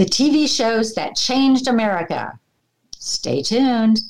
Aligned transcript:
the 0.00 0.06
TV 0.06 0.48
shows 0.48 0.94
that 0.94 1.14
changed 1.14 1.68
America. 1.68 2.32
Stay 2.98 3.42
tuned. 3.42 4.00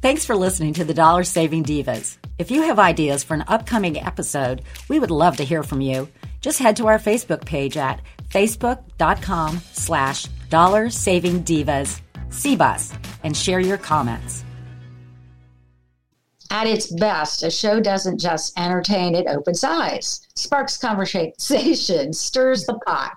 Thanks 0.00 0.24
for 0.24 0.36
listening 0.36 0.74
to 0.74 0.84
the 0.84 0.94
Dollar 0.94 1.24
Saving 1.24 1.64
Divas. 1.64 2.18
If 2.38 2.52
you 2.52 2.62
have 2.62 2.78
ideas 2.78 3.24
for 3.24 3.34
an 3.34 3.42
upcoming 3.48 3.98
episode, 3.98 4.62
we 4.88 5.00
would 5.00 5.10
love 5.10 5.36
to 5.38 5.44
hear 5.44 5.64
from 5.64 5.80
you. 5.80 6.08
Just 6.40 6.60
head 6.60 6.76
to 6.76 6.86
our 6.86 7.00
Facebook 7.00 7.44
page 7.44 7.76
at 7.76 8.00
facebook.com 8.30 9.60
slash 9.72 10.26
dollar 10.50 10.88
saving 10.88 11.42
divas 11.42 12.00
CBUS 12.28 12.96
and 13.24 13.36
share 13.36 13.58
your 13.58 13.78
comments. 13.78 14.44
At 16.52 16.68
its 16.68 16.92
best, 16.92 17.42
a 17.42 17.50
show 17.50 17.80
doesn't 17.80 18.20
just 18.20 18.56
entertain, 18.56 19.16
it 19.16 19.26
opens 19.26 19.64
eyes, 19.64 20.28
sparks 20.36 20.76
conversation, 20.76 21.32
stirs 22.12 22.66
the 22.66 22.78
pot, 22.86 23.14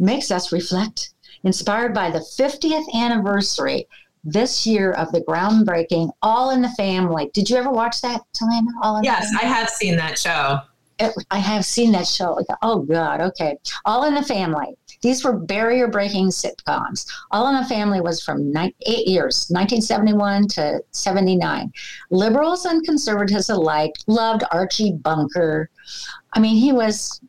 makes 0.00 0.32
us 0.32 0.50
reflect. 0.50 1.10
Inspired 1.44 1.94
by 1.94 2.10
the 2.10 2.18
50th 2.18 2.84
anniversary 2.94 3.86
this 4.24 4.66
year 4.66 4.92
of 4.92 5.10
the 5.12 5.20
groundbreaking 5.22 6.10
All 6.22 6.50
in 6.50 6.62
the 6.62 6.70
Family. 6.70 7.30
Did 7.32 7.48
you 7.48 7.56
ever 7.56 7.70
watch 7.70 8.00
that, 8.02 8.22
Talana? 8.34 8.68
All 8.82 8.96
in 8.96 9.04
yes, 9.04 9.32
I 9.40 9.46
have 9.46 9.68
seen 9.68 9.96
that 9.96 10.18
show. 10.18 10.60
It, 10.98 11.14
I 11.30 11.38
have 11.38 11.64
seen 11.64 11.92
that 11.92 12.08
show. 12.08 12.40
Oh, 12.60 12.80
God. 12.80 13.20
Okay. 13.20 13.56
All 13.84 14.04
in 14.04 14.14
the 14.14 14.22
Family. 14.22 14.76
These 15.00 15.24
were 15.24 15.32
barrier 15.32 15.86
breaking 15.86 16.28
sitcoms. 16.28 17.08
All 17.30 17.48
in 17.48 17.54
the 17.54 17.68
Family 17.68 18.00
was 18.00 18.20
from 18.20 18.50
nine, 18.50 18.72
eight 18.86 19.06
years, 19.06 19.46
1971 19.48 20.48
to 20.48 20.80
79. 20.90 21.72
Liberals 22.10 22.64
and 22.64 22.84
conservatives 22.84 23.48
alike 23.48 23.92
loved 24.08 24.42
Archie 24.50 24.92
Bunker. 24.92 25.70
I 26.32 26.40
mean, 26.40 26.56
he 26.56 26.72
was 26.72 27.20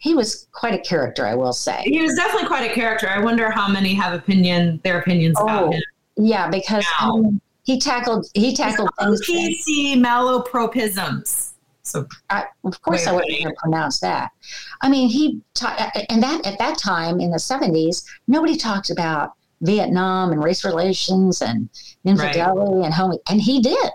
he 0.00 0.14
was 0.14 0.48
quite 0.52 0.74
a 0.74 0.78
character, 0.78 1.26
I 1.26 1.34
will 1.34 1.52
say. 1.52 1.82
He 1.84 2.00
was 2.00 2.14
definitely 2.14 2.48
quite 2.48 2.68
a 2.68 2.74
character. 2.74 3.08
I 3.08 3.20
wonder 3.20 3.50
how 3.50 3.68
many 3.68 3.94
have 3.94 4.14
opinion 4.14 4.80
their 4.82 4.98
opinions 4.98 5.36
oh, 5.38 5.44
about 5.44 5.74
him. 5.74 5.82
Yeah, 6.16 6.48
because 6.48 6.86
mean, 7.04 7.40
he 7.64 7.78
tackled 7.78 8.26
he 8.34 8.54
tackled 8.54 8.88
things. 8.98 9.20
PC 9.28 9.96
malapropisms. 9.96 11.52
So, 11.82 12.06
I, 12.30 12.44
of 12.64 12.80
course, 12.82 13.06
I 13.06 13.12
wouldn't 13.12 13.32
even 13.32 13.54
pronounce 13.56 14.00
that. 14.00 14.30
I 14.80 14.88
mean, 14.88 15.08
he 15.08 15.42
ta- 15.54 15.92
and 16.08 16.22
that 16.22 16.46
at 16.46 16.58
that 16.58 16.78
time 16.78 17.20
in 17.20 17.30
the 17.30 17.38
seventies, 17.38 18.04
nobody 18.26 18.56
talked 18.56 18.90
about 18.90 19.34
Vietnam 19.60 20.32
and 20.32 20.42
race 20.42 20.64
relations 20.64 21.42
and 21.42 21.68
infidelity 22.04 22.76
right. 22.76 22.84
and 22.86 22.94
home, 22.94 23.18
and 23.28 23.40
he 23.40 23.60
did. 23.60 23.90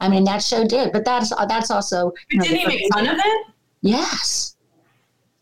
I 0.00 0.08
mean, 0.08 0.22
that 0.24 0.40
show 0.42 0.64
did, 0.64 0.92
but 0.92 1.04
that's 1.04 1.30
that's 1.48 1.72
also. 1.72 2.12
You 2.30 2.38
know, 2.38 2.44
didn't 2.44 2.58
he 2.58 2.66
make 2.66 2.92
fun 2.92 3.08
of 3.08 3.18
it? 3.18 3.46
Yes. 3.82 4.54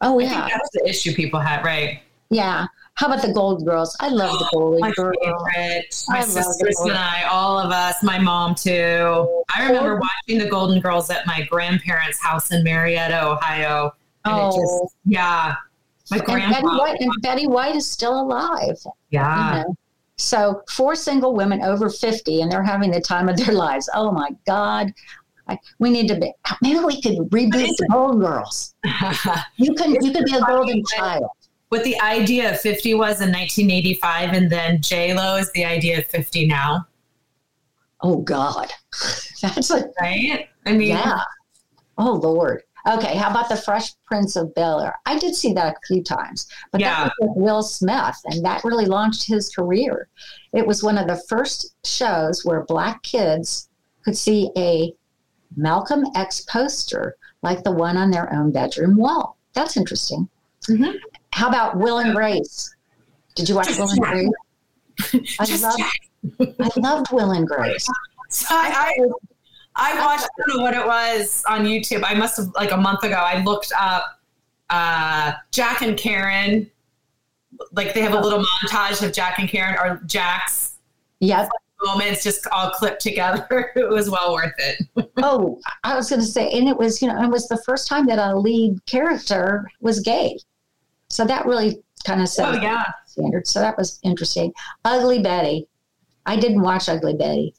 Oh 0.00 0.18
yeah, 0.18 0.48
that's 0.50 0.70
the 0.72 0.88
issue 0.88 1.14
people 1.14 1.40
had, 1.40 1.64
right? 1.64 2.00
Yeah. 2.30 2.66
How 2.94 3.08
about 3.08 3.20
the 3.20 3.32
Golden 3.32 3.64
Girls? 3.66 3.94
I 4.00 4.08
love 4.08 4.38
the 4.38 4.48
Golden 4.52 4.80
my 4.80 4.90
Girls. 4.92 5.14
Favorite. 5.22 6.04
My 6.08 6.18
I 6.18 6.22
sisters 6.22 6.78
and 6.80 6.92
I, 6.92 7.24
all 7.30 7.58
of 7.58 7.70
us, 7.70 8.02
my 8.02 8.18
mom 8.18 8.54
too. 8.54 9.44
I 9.54 9.66
remember 9.66 9.96
oh. 9.96 10.00
watching 10.00 10.38
the 10.42 10.48
Golden 10.48 10.80
Girls 10.80 11.10
at 11.10 11.26
my 11.26 11.46
grandparents' 11.50 12.22
house 12.22 12.52
in 12.52 12.64
Marietta, 12.64 13.22
Ohio. 13.22 13.92
And 14.24 14.34
oh. 14.34 14.50
Just, 14.50 14.96
yeah. 15.04 15.54
My. 16.10 16.18
And 16.18 16.26
Betty, 16.26 16.66
White, 16.66 17.00
and 17.00 17.12
Betty 17.20 17.46
White 17.46 17.76
is 17.76 17.86
still 17.88 18.20
alive. 18.20 18.78
Yeah. 19.10 19.58
You 19.58 19.62
know? 19.64 19.76
So, 20.18 20.62
four 20.70 20.94
single 20.94 21.34
women 21.34 21.60
over 21.62 21.90
50, 21.90 22.40
and 22.40 22.50
they're 22.50 22.62
having 22.62 22.90
the 22.90 23.00
time 23.00 23.28
of 23.28 23.36
their 23.36 23.54
lives. 23.54 23.90
Oh 23.94 24.10
my 24.10 24.30
God. 24.46 24.92
I, 25.48 25.58
we 25.78 25.90
need 25.90 26.08
to 26.08 26.16
be, 26.18 26.32
maybe 26.60 26.80
we 26.80 27.00
could 27.00 27.18
reboot 27.30 27.68
the 27.76 27.88
Golden 27.90 28.20
Girls. 28.20 28.74
you 29.56 29.74
can, 29.74 29.94
you 30.02 30.12
can 30.12 30.24
be 30.24 30.34
a 30.34 30.40
golden 30.40 30.82
child. 30.96 31.26
What 31.68 31.82
the 31.84 32.00
idea 32.00 32.52
of 32.52 32.60
50 32.60 32.94
was 32.94 33.20
in 33.20 33.32
1985 33.32 34.32
and 34.32 34.50
then 34.50 34.80
j 34.80 35.12
lo 35.14 35.36
is 35.36 35.50
the 35.52 35.64
idea 35.64 35.98
of 35.98 36.06
50 36.06 36.46
now. 36.46 36.86
Oh 38.02 38.18
god. 38.18 38.72
That's 39.42 39.70
a 39.70 39.90
right? 40.00 40.48
I 40.64 40.72
mean 40.72 40.90
yeah. 40.90 41.20
Oh 41.98 42.12
lord. 42.12 42.62
Okay 42.88 43.16
how 43.16 43.30
about 43.30 43.48
the 43.48 43.56
fresh 43.56 43.90
prince 44.04 44.36
of 44.36 44.54
bel 44.54 44.80
air? 44.80 44.94
I 45.06 45.18
did 45.18 45.34
see 45.34 45.52
that 45.54 45.74
a 45.74 45.86
few 45.86 46.04
times 46.04 46.46
but 46.70 46.80
yeah. 46.80 47.04
that 47.04 47.12
was 47.20 47.28
with 47.30 47.36
will 47.36 47.62
smith 47.62 48.16
and 48.26 48.44
that 48.44 48.62
really 48.62 48.86
launched 48.86 49.26
his 49.26 49.50
career. 49.50 50.08
It 50.52 50.64
was 50.64 50.84
one 50.84 50.98
of 50.98 51.08
the 51.08 51.20
first 51.28 51.74
shows 51.84 52.44
where 52.44 52.64
black 52.64 53.02
kids 53.02 53.68
could 54.04 54.16
see 54.16 54.50
a 54.56 54.94
malcolm 55.56 56.04
x 56.14 56.42
poster 56.42 57.16
like 57.42 57.64
the 57.64 57.72
one 57.72 57.96
on 57.96 58.10
their 58.10 58.32
own 58.32 58.50
bedroom 58.52 58.96
wall 58.96 59.36
that's 59.54 59.76
interesting 59.76 60.28
mm-hmm. 60.68 60.96
How 61.36 61.48
about 61.48 61.76
Will 61.76 61.98
and 61.98 62.14
Grace? 62.14 62.74
Did 63.34 63.46
you 63.46 63.56
watch 63.56 63.68
Will 63.76 63.90
and 63.90 64.00
Grace? 64.00 65.36
I 65.38 65.56
loved, 65.58 65.82
I 66.40 66.80
loved 66.80 67.12
Will 67.12 67.32
and 67.32 67.46
Grace. 67.46 67.86
So 68.30 68.46
I, 68.48 68.96
I, 68.96 69.92
I 69.92 70.06
watched, 70.06 70.24
I 70.24 70.28
don't 70.46 70.56
know 70.56 70.62
what 70.62 70.72
it 70.72 70.86
was 70.86 71.44
on 71.46 71.66
YouTube. 71.66 72.04
I 72.06 72.14
must 72.14 72.38
have, 72.38 72.48
like 72.54 72.72
a 72.72 72.76
month 72.78 73.04
ago, 73.04 73.16
I 73.16 73.44
looked 73.44 73.70
up 73.78 74.18
uh, 74.70 75.32
Jack 75.50 75.82
and 75.82 75.98
Karen. 75.98 76.70
Like 77.72 77.92
they 77.92 78.00
have 78.00 78.14
a 78.14 78.18
little 78.18 78.42
montage 78.42 79.06
of 79.06 79.12
Jack 79.12 79.38
and 79.38 79.46
Karen 79.46 79.76
or 79.78 80.00
Jack's 80.06 80.76
yep. 81.20 81.50
Moments 81.82 82.22
just 82.22 82.46
all 82.52 82.70
clipped 82.70 83.00
together. 83.00 83.72
it 83.76 83.88
was 83.88 84.10
well 84.10 84.32
worth 84.32 84.54
it. 84.58 85.08
oh, 85.18 85.60
I 85.84 85.96
was 85.96 86.08
going 86.08 86.20
to 86.20 86.26
say, 86.26 86.50
and 86.50 86.68
it 86.68 86.76
was, 86.76 87.00
you 87.02 87.08
know, 87.08 87.22
it 87.22 87.30
was 87.30 87.48
the 87.48 87.62
first 87.64 87.86
time 87.88 88.06
that 88.06 88.18
a 88.18 88.36
lead 88.36 88.84
character 88.86 89.68
was 89.80 90.00
gay. 90.00 90.38
So 91.10 91.24
that 91.24 91.46
really 91.46 91.82
kind 92.04 92.20
of 92.20 92.28
set 92.28 92.54
oh, 92.54 92.60
yeah. 92.60 92.84
standard. 93.06 93.46
So 93.46 93.60
that 93.60 93.76
was 93.76 94.00
interesting. 94.02 94.52
Ugly 94.84 95.22
Betty. 95.22 95.66
I 96.24 96.36
didn't 96.36 96.62
watch 96.62 96.88
Ugly 96.88 97.14
Betty. 97.14 97.54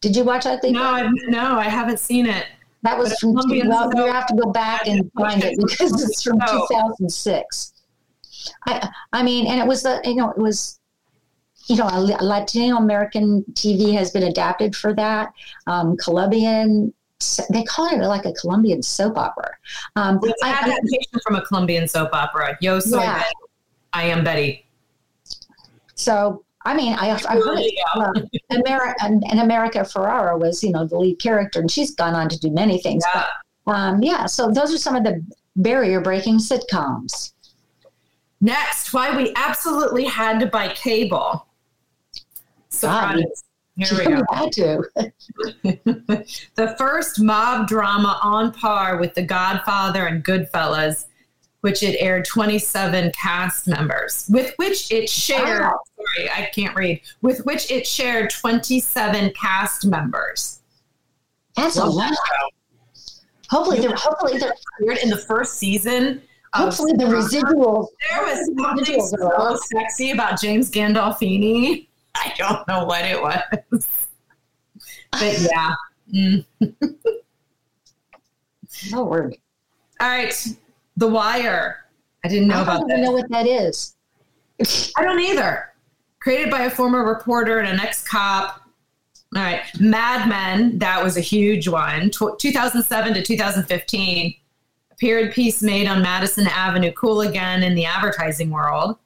Did 0.00 0.16
you 0.16 0.24
watch 0.24 0.46
Ugly 0.46 0.72
no, 0.72 0.94
Betty? 0.94 1.08
No, 1.28 1.54
no, 1.54 1.58
I 1.58 1.64
haven't 1.64 2.00
seen 2.00 2.26
it. 2.26 2.46
That 2.82 2.98
was 2.98 3.10
but 3.10 3.18
from, 3.20 3.32
well, 3.34 3.48
you 3.48 4.12
have 4.12 4.26
to 4.26 4.36
go 4.36 4.52
back 4.52 4.86
and 4.86 5.10
find 5.18 5.42
it 5.42 5.56
because 5.58 6.02
it's 6.02 6.22
from 6.22 6.38
2006. 6.40 7.72
I, 8.66 8.88
I 9.12 9.22
mean, 9.22 9.46
and 9.46 9.58
it 9.58 9.66
was 9.66 9.82
the, 9.82 10.02
you 10.04 10.16
know, 10.16 10.30
it 10.30 10.38
was, 10.38 10.80
you 11.66 11.76
know, 11.76 11.86
Latino 11.86 12.76
American 12.76 13.44
TV 13.52 13.94
has 13.94 14.10
been 14.10 14.24
adapted 14.24 14.76
for 14.76 14.94
that. 14.94 15.32
Um, 15.66 15.96
Colombian 15.96 16.92
they 17.50 17.62
call 17.64 17.86
it 17.86 18.04
like 18.04 18.26
a 18.26 18.32
Colombian 18.32 18.82
soap 18.82 19.16
opera. 19.16 19.50
Um, 19.96 20.20
it's 20.22 20.42
an 20.42 20.50
adaptation 20.50 21.20
from 21.22 21.36
a 21.36 21.42
Colombian 21.42 21.88
soap 21.88 22.10
opera. 22.12 22.56
Yo 22.60 22.80
soy 22.80 23.00
yeah. 23.00 23.18
Betty. 23.18 23.34
I 23.92 24.02
am 24.04 24.24
Betty. 24.24 24.66
So 25.94 26.44
I 26.66 26.74
mean, 26.74 26.94
I, 26.94 27.10
I 27.10 27.34
heard 27.36 27.58
it, 27.58 27.74
uh, 27.94 28.12
America 28.50 28.94
and, 29.04 29.22
and, 29.30 29.40
America 29.40 29.80
Ferrera 29.80 30.40
was, 30.40 30.64
you 30.64 30.70
know, 30.70 30.86
the 30.86 30.98
lead 30.98 31.18
character, 31.18 31.60
and 31.60 31.70
she's 31.70 31.94
gone 31.94 32.14
on 32.14 32.28
to 32.30 32.38
do 32.38 32.50
many 32.50 32.78
things. 32.78 33.04
Yeah. 33.14 33.26
But 33.66 33.72
um, 33.74 34.02
yeah, 34.02 34.24
so 34.24 34.50
those 34.50 34.72
are 34.72 34.78
some 34.78 34.96
of 34.96 35.04
the 35.04 35.22
barrier 35.56 36.00
breaking 36.00 36.38
sitcoms. 36.38 37.32
Next, 38.40 38.94
why 38.94 39.14
we 39.14 39.32
absolutely 39.36 40.04
had 40.04 40.40
to 40.40 40.46
buy 40.46 40.68
cable. 40.68 41.46
Surprise. 42.84 43.44
Here 43.76 43.88
we 43.98 44.04
go. 44.04 44.22
had 44.32 44.52
to. 44.52 44.84
the 46.54 46.74
first 46.78 47.20
mob 47.20 47.66
drama 47.66 48.20
on 48.22 48.52
par 48.52 48.98
with 48.98 49.14
The 49.14 49.22
Godfather 49.22 50.06
and 50.06 50.24
Goodfellas, 50.24 51.06
which 51.62 51.82
it 51.82 51.96
aired 51.98 52.24
27 52.24 53.10
cast 53.12 53.66
members, 53.66 54.26
with 54.30 54.54
which 54.58 54.92
it 54.92 55.08
shared. 55.08 55.60
Wow. 55.60 55.80
Sorry, 55.96 56.30
I 56.30 56.50
can't 56.54 56.76
read. 56.76 57.00
With 57.22 57.44
which 57.46 57.70
it 57.70 57.86
shared 57.86 58.30
27 58.30 59.32
cast 59.32 59.86
members. 59.86 60.60
That's 61.56 61.76
a 61.76 61.84
lot. 61.84 62.12
Hopefully, 63.50 63.80
they're 63.80 63.94
hopefully 63.94 64.38
they're 64.38 64.96
in 65.02 65.10
the 65.10 65.16
first 65.16 65.54
season. 65.54 66.22
Hopefully, 66.52 66.92
the 66.92 67.04
residuals. 67.04 67.88
There 68.10 68.22
was 68.22 68.50
something 68.56 69.06
so 69.06 69.58
sexy 69.72 70.12
about 70.12 70.40
James 70.40 70.70
Gandolfini. 70.70 71.88
I 72.16 72.32
don't 72.36 72.66
know 72.68 72.84
what 72.84 73.04
it 73.04 73.20
was. 73.20 73.86
But 75.12 75.40
yeah. 75.52 75.74
Mm. 76.12 76.44
Lord. 78.92 79.36
All 80.00 80.08
right. 80.08 80.46
The 80.96 81.08
Wire. 81.08 81.84
I 82.24 82.28
didn't 82.28 82.48
know 82.48 82.58
I 82.58 82.62
about 82.62 82.88
that. 82.88 82.94
I 82.94 82.96
don't 82.96 83.04
know 83.04 83.12
what 83.12 83.28
that 83.30 83.46
is. 83.46 83.96
I 84.96 85.02
don't 85.02 85.20
either. 85.20 85.72
Created 86.20 86.50
by 86.50 86.62
a 86.62 86.70
former 86.70 87.04
reporter 87.04 87.58
and 87.58 87.68
an 87.68 87.80
ex 87.80 88.06
cop. 88.06 88.62
All 89.36 89.42
right. 89.42 89.62
Mad 89.80 90.28
Men. 90.28 90.78
That 90.78 91.02
was 91.02 91.16
a 91.16 91.20
huge 91.20 91.68
one. 91.68 92.10
2007 92.10 93.14
to 93.14 93.22
2015. 93.22 94.34
A 94.90 94.94
period 94.96 95.32
piece 95.32 95.62
made 95.62 95.88
on 95.88 96.02
Madison 96.02 96.46
Avenue. 96.46 96.92
Cool 96.92 97.22
again 97.22 97.62
in 97.62 97.74
the 97.74 97.84
advertising 97.84 98.50
world. 98.50 98.96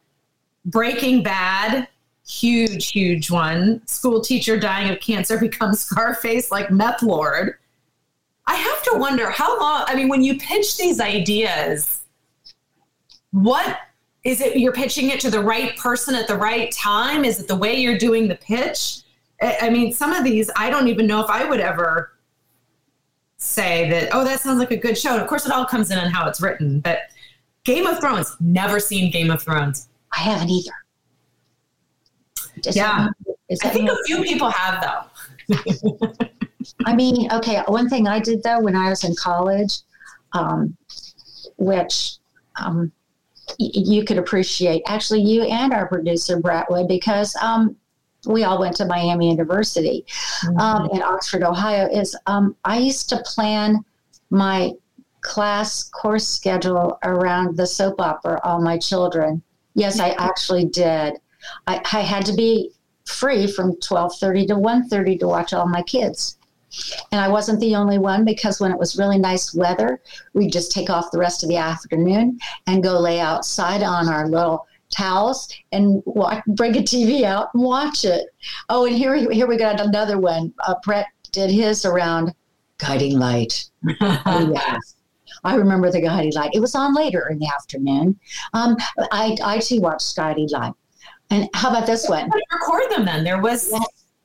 Breaking 0.67 1.23
Bad 1.23 1.89
huge, 2.29 2.91
huge 2.91 3.31
one. 3.31 3.85
School 3.87 4.21
teacher 4.21 4.59
dying 4.59 4.91
of 4.91 5.01
cancer 5.01 5.39
becomes 5.39 5.81
Scarface 5.85 6.51
like 6.51 6.71
meth 6.71 7.03
lord. 7.03 7.55
I 8.47 8.55
have 8.55 8.83
to 8.85 8.99
wonder 8.99 9.31
how 9.31 9.59
long, 9.61 9.85
I 9.87 9.95
mean, 9.95 10.09
when 10.09 10.23
you 10.23 10.39
pitch 10.39 10.79
these 10.79 11.01
ideas, 11.01 12.01
what 13.33 13.79
is 14.25 14.41
it 14.41 14.57
you're 14.57 14.73
pitching 14.73 15.11
it 15.11 15.21
to 15.21 15.31
the 15.31 15.41
right 15.41 15.77
person 15.77 16.15
at 16.15 16.27
the 16.29 16.37
right 16.37 16.73
time? 16.73 17.25
Is 17.25 17.41
it 17.41 17.49
the 17.49 17.57
way 17.57 17.75
you're 17.75 17.99
doing 17.99 18.27
the 18.27 18.37
pitch? 18.37 19.01
I 19.41 19.71
mean, 19.71 19.93
some 19.93 20.13
of 20.13 20.25
these, 20.25 20.51
I 20.57 20.71
don't 20.71 20.89
even 20.89 21.07
know 21.07 21.21
if 21.23 21.31
I 21.31 21.45
would 21.45 21.61
ever 21.61 22.13
say 23.37 23.89
that, 23.91 24.09
oh, 24.13 24.25
that 24.25 24.41
sounds 24.41 24.59
like 24.59 24.73
a 24.73 24.77
good 24.77 24.99
show. 24.99 25.13
And 25.13 25.23
of 25.23 25.29
course, 25.29 25.47
it 25.47 25.53
all 25.53 25.65
comes 25.65 25.91
in 25.91 25.99
on 25.99 26.11
how 26.11 26.27
it's 26.27 26.41
written. 26.41 26.81
But 26.81 27.11
Game 27.65 27.87
of 27.87 28.01
Thrones, 28.01 28.35
never 28.41 28.81
seen 28.81 29.13
Game 29.13 29.31
of 29.31 29.43
Thrones. 29.43 29.89
I 30.13 30.21
haven't 30.21 30.51
either. 30.51 30.73
Just 32.63 32.77
yeah. 32.77 33.09
I 33.63 33.69
think 33.69 33.91
a 33.91 33.97
few 34.07 34.23
people 34.23 34.51
have, 34.51 34.83
though. 34.83 35.55
I 36.85 36.95
mean, 36.95 37.31
okay, 37.33 37.63
one 37.67 37.89
thing 37.89 38.07
I 38.07 38.21
did, 38.21 38.43
though, 38.43 38.61
when 38.61 38.77
I 38.77 38.91
was 38.91 39.05
in 39.05 39.15
college, 39.17 39.79
um, 40.33 40.77
which 41.57 42.17
um, 42.57 42.93
y- 43.59 43.71
you 43.73 44.05
could 44.05 44.19
appreciate, 44.19 44.83
actually, 44.87 45.23
you 45.23 45.43
and 45.43 45.73
our 45.73 45.89
producer, 45.89 46.39
Brett 46.39 46.67
because 46.89 47.35
um, 47.37 47.77
we 48.27 48.45
all 48.45 48.59
went 48.59 48.77
to 48.77 48.85
Miami 48.85 49.31
University 49.31 50.05
mm-hmm. 50.45 50.59
um, 50.59 50.91
in 50.93 51.03
Oxford, 51.03 51.43
Ohio, 51.43 51.89
is 51.89 52.17
um, 52.27 52.57
I 52.65 52.79
used 52.79 53.09
to 53.11 53.23
plan 53.25 53.85
my 54.31 54.73
class 55.21 55.89
course 55.89 56.27
schedule 56.27 56.99
around 57.05 57.57
the 57.57 57.67
soap 57.67 58.01
opera 58.01 58.41
All 58.45 58.61
My 58.61 58.79
Children. 58.79 59.43
Yes, 59.75 60.01
I 60.01 60.11
actually 60.11 60.65
did. 60.67 61.15
I, 61.67 61.81
I 61.93 62.01
had 62.01 62.27
to 62.27 62.33
be 62.33 62.73
free 63.05 63.47
from 63.47 63.75
12.30 63.77 64.49
to 64.49 64.55
1.30 64.55 65.21
to 65.21 65.29
watch 65.29 65.53
all 65.53 65.67
my 65.67 65.83
kids. 65.83 66.37
And 67.13 67.21
I 67.21 67.29
wasn't 67.29 67.61
the 67.61 67.75
only 67.75 67.99
one 67.99 68.25
because 68.25 68.61
when 68.61 68.71
it 68.71 68.79
was 68.79 68.99
really 68.99 69.19
nice 69.19 69.55
weather, 69.55 70.01
we'd 70.35 70.53
just 70.53 70.71
take 70.71 70.91
off 70.91 71.11
the 71.11 71.19
rest 71.19 71.43
of 71.43 71.49
the 71.49 71.57
afternoon 71.57 72.39
and 72.67 72.83
go 72.83 73.01
lay 73.01 73.21
outside 73.21 73.83
on 73.83 74.09
our 74.09 74.29
little 74.29 74.67
towels 74.91 75.49
and 75.73 76.03
watch, 76.05 76.43
bring 76.47 76.77
a 76.77 76.81
TV 76.81 77.25
out 77.25 77.49
and 77.55 77.63
watch 77.63 78.05
it. 78.05 78.27
Oh, 78.69 78.87
and 78.87 78.97
here, 78.97 79.15
here 79.31 79.47
we 79.47 79.57
got 79.57 79.81
another 79.81 80.19
one. 80.19 80.53
Uh, 80.67 80.75
Brett 80.85 81.07
did 81.33 81.51
his 81.51 81.85
around 81.85 82.35
Guiding 82.79 83.19
Light. 83.19 83.71
oh, 84.01 84.53
yes. 84.55 84.97
I 85.45 85.55
remember 85.55 85.91
the 85.91 86.01
Guiding 86.01 86.33
Light. 86.35 86.51
It 86.53 86.61
was 86.61 86.75
on 86.75 86.95
later 86.95 87.29
in 87.31 87.39
the 87.39 87.49
afternoon. 87.55 88.19
Um, 88.53 88.77
I, 89.13 89.37
I 89.43 89.59
too 89.59 89.81
watched 89.81 90.17
Guiding 90.17 90.49
Light. 90.51 90.75
And 91.31 91.49
how 91.55 91.71
about 91.71 91.87
this 91.87 92.09
one? 92.09 92.31
Record 92.53 92.91
them 92.91 93.05
then. 93.05 93.25
There 93.25 93.41
was. 93.41 93.71
Yeah. 93.73 93.81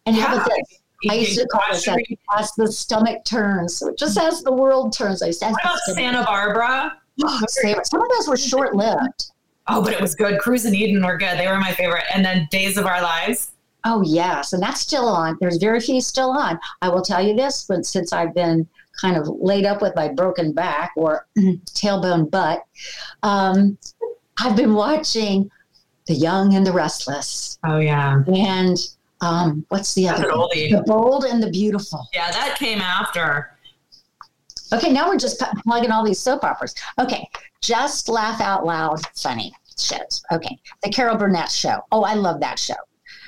And 0.06 0.16
how 0.16 0.36
about 0.36 0.50
this? 0.50 0.80
I 1.10 1.16
used 1.16 1.38
to 1.38 1.46
call 1.48 1.62
it 1.70 1.84
that 1.86 2.18
as 2.38 2.52
the 2.54 2.72
stomach 2.72 3.26
turns. 3.26 3.76
So 3.76 3.94
just 3.98 4.18
as 4.18 4.42
the 4.42 4.54
world 4.54 4.94
turns. 4.94 5.22
I 5.22 5.32
said, 5.32 5.52
what 5.52 5.62
about 5.62 5.80
Santa 5.80 6.24
Barbara? 6.24 6.98
Oh, 7.24 7.42
some 7.48 8.02
of 8.02 8.10
those 8.18 8.28
were 8.28 8.38
short 8.38 8.76
lived. 8.76 9.32
Oh, 9.68 9.82
but 9.82 9.94
it 9.94 10.02
was 10.02 10.16
good. 10.16 10.40
Cruz 10.40 10.66
and 10.66 10.76
Eden 10.76 11.06
were 11.06 11.18
good. 11.18 11.38
They 11.38 11.48
were 11.48 11.60
my 11.60 11.74
favorite. 11.74 12.04
And 12.14 12.24
then 12.24 12.48
Days 12.52 12.78
of 12.78 12.86
Our 12.86 13.02
Lives. 13.02 13.52
Oh 13.86 14.02
yes, 14.02 14.54
and 14.54 14.64
that's 14.64 14.80
still 14.80 15.08
on. 15.08 15.38
There's 15.42 15.58
very 15.58 15.82
few 15.82 16.00
still 16.00 16.32
on. 16.32 16.58
I 16.82 16.88
will 16.88 17.02
tell 17.02 17.22
you 17.22 17.36
this, 17.36 17.66
but 17.68 17.86
since 17.86 18.14
I've 18.14 18.34
been 18.34 18.68
kind 19.00 19.18
of 19.18 19.28
laid 19.28 19.66
up 19.66 19.82
with 19.82 19.94
my 19.96 20.08
broken 20.08 20.54
back 20.54 20.92
or 20.96 21.28
tailbone 21.38 22.32
butt, 22.32 22.64
um, 23.24 23.78
I've 24.40 24.56
been 24.56 24.74
watching 24.74 25.52
The 26.06 26.14
Young 26.14 26.56
and 26.56 26.66
the 26.66 26.72
Restless. 26.72 27.58
Oh 27.64 27.80
yeah, 27.80 28.24
and 28.28 28.78
um, 29.22 29.66
what's 29.70 29.94
the 29.94 30.10
other? 30.10 30.28
The 30.28 30.84
Bold 30.86 31.26
and 31.26 31.42
the 31.42 31.50
Beautiful. 31.50 32.08
Yeah, 32.14 32.32
that 32.32 32.58
came 32.58 32.82
after. 32.82 33.58
Okay, 34.74 34.92
now 34.92 35.08
we're 35.08 35.18
just 35.18 35.42
plugging 35.64 35.92
all 35.92 36.04
these 36.04 36.20
soap 36.20 36.44
operas. 36.44 36.74
Okay, 37.00 37.30
just 37.62 38.10
laugh 38.10 38.42
out 38.42 38.66
loud, 38.66 39.00
funny 39.16 39.54
shows. 39.78 40.24
Okay, 40.32 40.58
the 40.84 40.90
Carol 40.90 41.16
Burnett 41.16 41.52
Show. 41.52 41.80
Oh, 41.92 42.04
I 42.04 42.16
love 42.16 42.40
that 42.42 42.60
show. 42.60 42.76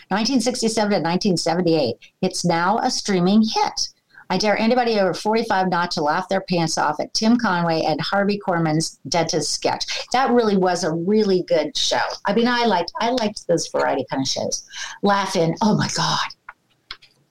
1967 0.09 0.89
to 0.91 0.95
1978. 0.97 1.95
It's 2.21 2.45
now 2.45 2.77
a 2.79 2.91
streaming 2.91 3.41
hit. 3.41 3.89
I 4.29 4.37
dare 4.37 4.57
anybody 4.57 4.99
over 4.99 5.13
45 5.13 5.69
not 5.69 5.91
to 5.91 6.01
laugh 6.01 6.27
their 6.29 6.41
pants 6.41 6.77
off 6.77 6.99
at 6.99 7.13
Tim 7.13 7.37
Conway 7.37 7.83
and 7.83 7.99
Harvey 8.01 8.39
Korman's 8.45 8.99
dentist 9.07 9.51
sketch. 9.51 9.85
That 10.11 10.31
really 10.31 10.57
was 10.57 10.83
a 10.83 10.93
really 10.93 11.43
good 11.43 11.75
show. 11.77 12.01
I 12.25 12.33
mean, 12.33 12.47
I 12.47 12.65
liked 12.65 12.91
I 12.99 13.11
liked 13.11 13.47
those 13.47 13.67
variety 13.67 14.05
kind 14.09 14.21
of 14.21 14.27
shows. 14.27 14.65
Laugh-In, 15.03 15.55
oh 15.61 15.75
my 15.75 15.89
god, 15.95 16.27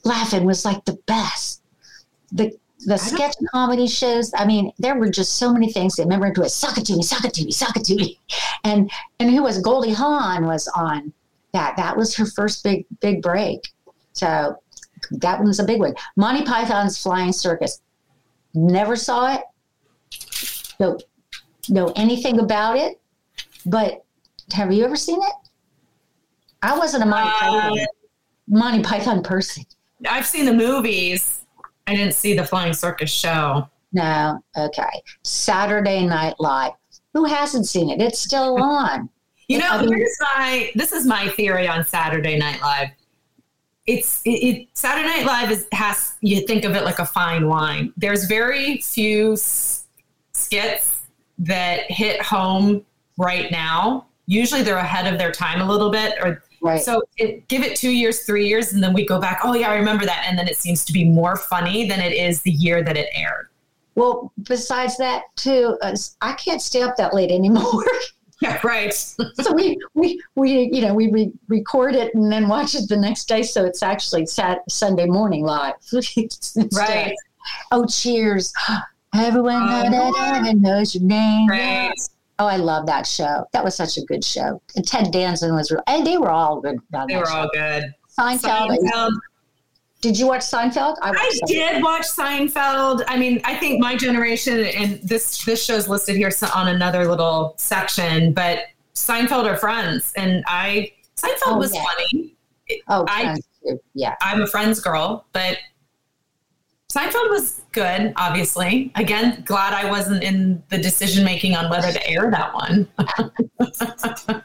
Laugh-In 0.04 0.44
was 0.44 0.64
like 0.64 0.84
the 0.84 0.98
best. 1.06 1.62
The 2.32 2.56
the 2.86 2.98
sketch 2.98 3.34
comedy 3.52 3.86
shows. 3.86 4.32
I 4.36 4.44
mean, 4.44 4.70
there 4.78 4.98
were 4.98 5.08
just 5.08 5.38
so 5.38 5.52
many 5.52 5.72
things. 5.72 5.96
They 5.96 6.02
remember 6.02 6.32
to 6.32 6.42
it, 6.42 6.50
suck 6.50 6.76
it 6.76 6.84
to 6.86 6.96
me, 6.96 7.02
suck 7.02 7.24
it 7.24 7.34
to 7.34 7.44
me, 7.44 7.50
suck 7.50 7.76
it 7.76 7.84
to 7.84 7.96
me, 7.96 8.18
and 8.62 8.90
and 9.20 9.30
who 9.30 9.42
was 9.42 9.58
Goldie 9.58 9.92
Hawn 9.92 10.46
was 10.46 10.68
on 10.76 11.12
that. 11.52 11.76
That 11.76 11.96
was 11.96 12.14
her 12.16 12.26
first 12.26 12.62
big 12.62 12.86
big 13.00 13.22
break. 13.22 13.72
So 14.12 14.56
that 15.12 15.40
one's 15.40 15.60
a 15.60 15.64
big 15.64 15.80
one. 15.80 15.94
Monty 16.16 16.44
Python's 16.44 17.00
Flying 17.00 17.32
Circus. 17.32 17.80
Never 18.54 18.96
saw 18.96 19.34
it. 19.34 19.42
Don't 20.78 21.02
know 21.68 21.92
anything 21.96 22.38
about 22.38 22.76
it. 22.76 23.00
But 23.66 24.04
have 24.52 24.72
you 24.72 24.84
ever 24.84 24.96
seen 24.96 25.20
it? 25.20 25.48
I 26.62 26.76
wasn't 26.78 27.02
a 27.02 27.06
Monty 27.06 27.30
uh, 27.30 27.60
Python 27.60 27.86
Monty 28.48 28.82
Python 28.82 29.22
person. 29.22 29.64
I've 30.08 30.26
seen 30.26 30.44
the 30.44 30.52
movies. 30.52 31.42
I 31.86 31.94
didn't 31.94 32.14
see 32.14 32.34
the 32.34 32.44
Flying 32.44 32.72
Circus 32.72 33.10
show. 33.10 33.68
No. 33.92 34.42
Okay. 34.56 35.02
Saturday 35.22 36.06
Night 36.06 36.34
Live. 36.38 36.72
Who 37.12 37.24
hasn't 37.24 37.66
seen 37.66 37.90
it? 37.90 38.00
It's 38.00 38.18
still 38.18 38.56
on. 38.62 39.08
you 39.48 39.58
know, 39.58 39.68
I 39.68 39.80
mean, 39.82 39.96
here's 39.96 40.16
my 40.36 40.70
this 40.74 40.92
is 40.92 41.06
my 41.06 41.28
theory 41.28 41.68
on 41.68 41.84
Saturday 41.84 42.36
Night 42.36 42.60
Live 42.60 42.88
it's 43.86 44.22
it, 44.24 44.30
it, 44.30 44.68
Saturday 44.74 45.08
Night 45.08 45.26
Live 45.26 45.50
is 45.50 45.66
has 45.72 46.14
you 46.20 46.46
think 46.46 46.64
of 46.64 46.74
it 46.74 46.84
like 46.84 46.98
a 46.98 47.06
fine 47.06 47.48
wine. 47.48 47.92
There's 47.96 48.24
very 48.24 48.78
few 48.78 49.34
s- 49.34 49.86
skits 50.32 51.02
that 51.38 51.90
hit 51.90 52.22
home 52.22 52.84
right 53.18 53.50
now. 53.50 54.06
Usually 54.26 54.62
they're 54.62 54.78
ahead 54.78 55.12
of 55.12 55.18
their 55.18 55.32
time 55.32 55.60
a 55.60 55.70
little 55.70 55.90
bit, 55.90 56.14
or 56.22 56.42
right. 56.62 56.80
so 56.80 57.02
it, 57.18 57.46
give 57.48 57.62
it 57.62 57.76
two 57.76 57.90
years, 57.90 58.20
three 58.20 58.48
years, 58.48 58.72
and 58.72 58.82
then 58.82 58.94
we 58.94 59.04
go 59.04 59.20
back. 59.20 59.40
Oh 59.44 59.54
yeah, 59.54 59.70
I 59.70 59.74
remember 59.74 60.06
that, 60.06 60.24
and 60.26 60.38
then 60.38 60.48
it 60.48 60.56
seems 60.56 60.84
to 60.86 60.92
be 60.92 61.04
more 61.04 61.36
funny 61.36 61.86
than 61.86 62.00
it 62.00 62.12
is 62.12 62.40
the 62.42 62.52
year 62.52 62.82
that 62.82 62.96
it 62.96 63.08
aired. 63.14 63.48
Well, 63.96 64.32
besides 64.44 64.96
that, 64.96 65.24
too, 65.36 65.78
uh, 65.82 65.94
I 66.20 66.32
can't 66.32 66.60
stay 66.60 66.82
up 66.82 66.96
that 66.96 67.14
late 67.14 67.30
anymore. 67.30 67.84
Yeah, 68.44 68.60
right. 68.64 68.92
so 68.92 69.52
we 69.54 69.78
we 69.94 70.20
we 70.34 70.70
you 70.70 70.82
know 70.82 70.94
we 70.94 71.10
re- 71.10 71.32
record 71.48 71.94
it 71.94 72.14
and 72.14 72.30
then 72.30 72.46
watch 72.46 72.74
it 72.74 72.88
the 72.88 72.96
next 72.96 73.26
day, 73.26 73.42
so 73.42 73.64
it's 73.64 73.82
actually 73.82 74.26
sat 74.26 74.70
Sunday 74.70 75.06
morning 75.06 75.44
live. 75.44 75.74
Uh, 76.56 76.64
right. 76.76 77.14
Oh, 77.72 77.86
cheers! 77.86 78.52
Everyone 79.14 79.54
oh, 79.62 80.52
knows 80.56 80.94
your 80.94 81.04
name. 81.04 81.48
Right. 81.48 81.92
Oh, 82.38 82.46
I 82.46 82.56
love 82.56 82.86
that 82.86 83.06
show. 83.06 83.46
That 83.52 83.64
was 83.64 83.74
such 83.74 83.96
a 83.96 84.02
good 84.02 84.24
show. 84.24 84.60
And 84.76 84.86
Ted 84.86 85.12
Danson 85.12 85.54
was, 85.54 85.70
real, 85.70 85.82
and 85.86 86.06
they 86.06 86.18
were 86.18 86.30
all 86.30 86.60
good. 86.60 86.78
They 87.08 87.16
were 87.16 87.26
show. 87.26 87.32
all 87.32 87.50
good. 87.52 87.94
Seinfeld. 88.18 88.76
Seinfeld. 88.78 89.12
Did 90.04 90.18
you 90.18 90.26
watch 90.26 90.42
Seinfeld? 90.42 90.98
I, 91.00 91.12
I 91.12 91.40
did 91.46 91.82
watch 91.82 92.02
Seinfeld. 92.02 93.04
I 93.08 93.16
mean, 93.16 93.40
I 93.42 93.56
think 93.56 93.80
my 93.80 93.96
generation, 93.96 94.66
and 94.66 95.00
this 95.00 95.42
this 95.46 95.64
show's 95.64 95.88
listed 95.88 96.14
here 96.14 96.30
on 96.54 96.68
another 96.68 97.08
little 97.08 97.54
section, 97.56 98.34
but 98.34 98.66
Seinfeld 98.94 99.46
are 99.46 99.56
friends, 99.56 100.12
and 100.14 100.44
I 100.46 100.92
Seinfeld 101.16 101.38
oh, 101.46 101.56
was 101.56 101.74
yeah. 101.74 101.84
funny. 101.84 102.36
Oh, 102.88 103.06
I, 103.08 103.38
yeah. 103.94 104.14
I'm 104.20 104.42
a 104.42 104.46
Friends 104.46 104.78
girl, 104.78 105.24
but 105.32 105.56
Seinfeld 106.92 107.30
was 107.30 107.62
good. 107.72 108.12
Obviously, 108.16 108.92
again, 108.96 109.42
glad 109.46 109.72
I 109.72 109.88
wasn't 109.88 110.22
in 110.22 110.62
the 110.68 110.76
decision 110.76 111.24
making 111.24 111.56
on 111.56 111.70
whether 111.70 111.90
to 111.90 112.06
air 112.06 112.30
that 112.30 112.52
one. 112.52 112.86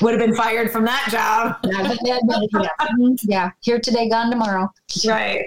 would 0.00 0.12
have 0.12 0.20
been 0.20 0.34
fired 0.34 0.70
from 0.70 0.84
that 0.84 1.08
job. 1.10 1.56
yeah, 3.22 3.50
here 3.60 3.80
today, 3.80 4.08
gone 4.08 4.30
tomorrow. 4.30 4.68
Right. 5.06 5.44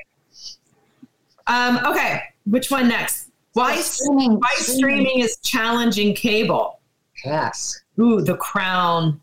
Um, 1.47 1.79
okay, 1.85 2.21
which 2.45 2.71
one 2.71 2.87
next? 2.87 3.29
Why 3.53 3.77
streaming, 3.77 4.39
why 4.39 4.53
streaming 4.57 5.19
is 5.19 5.37
challenging 5.37 6.13
cable? 6.13 6.79
Yes. 7.23 7.81
Ooh, 7.99 8.21
The 8.21 8.35
Crown. 8.35 9.21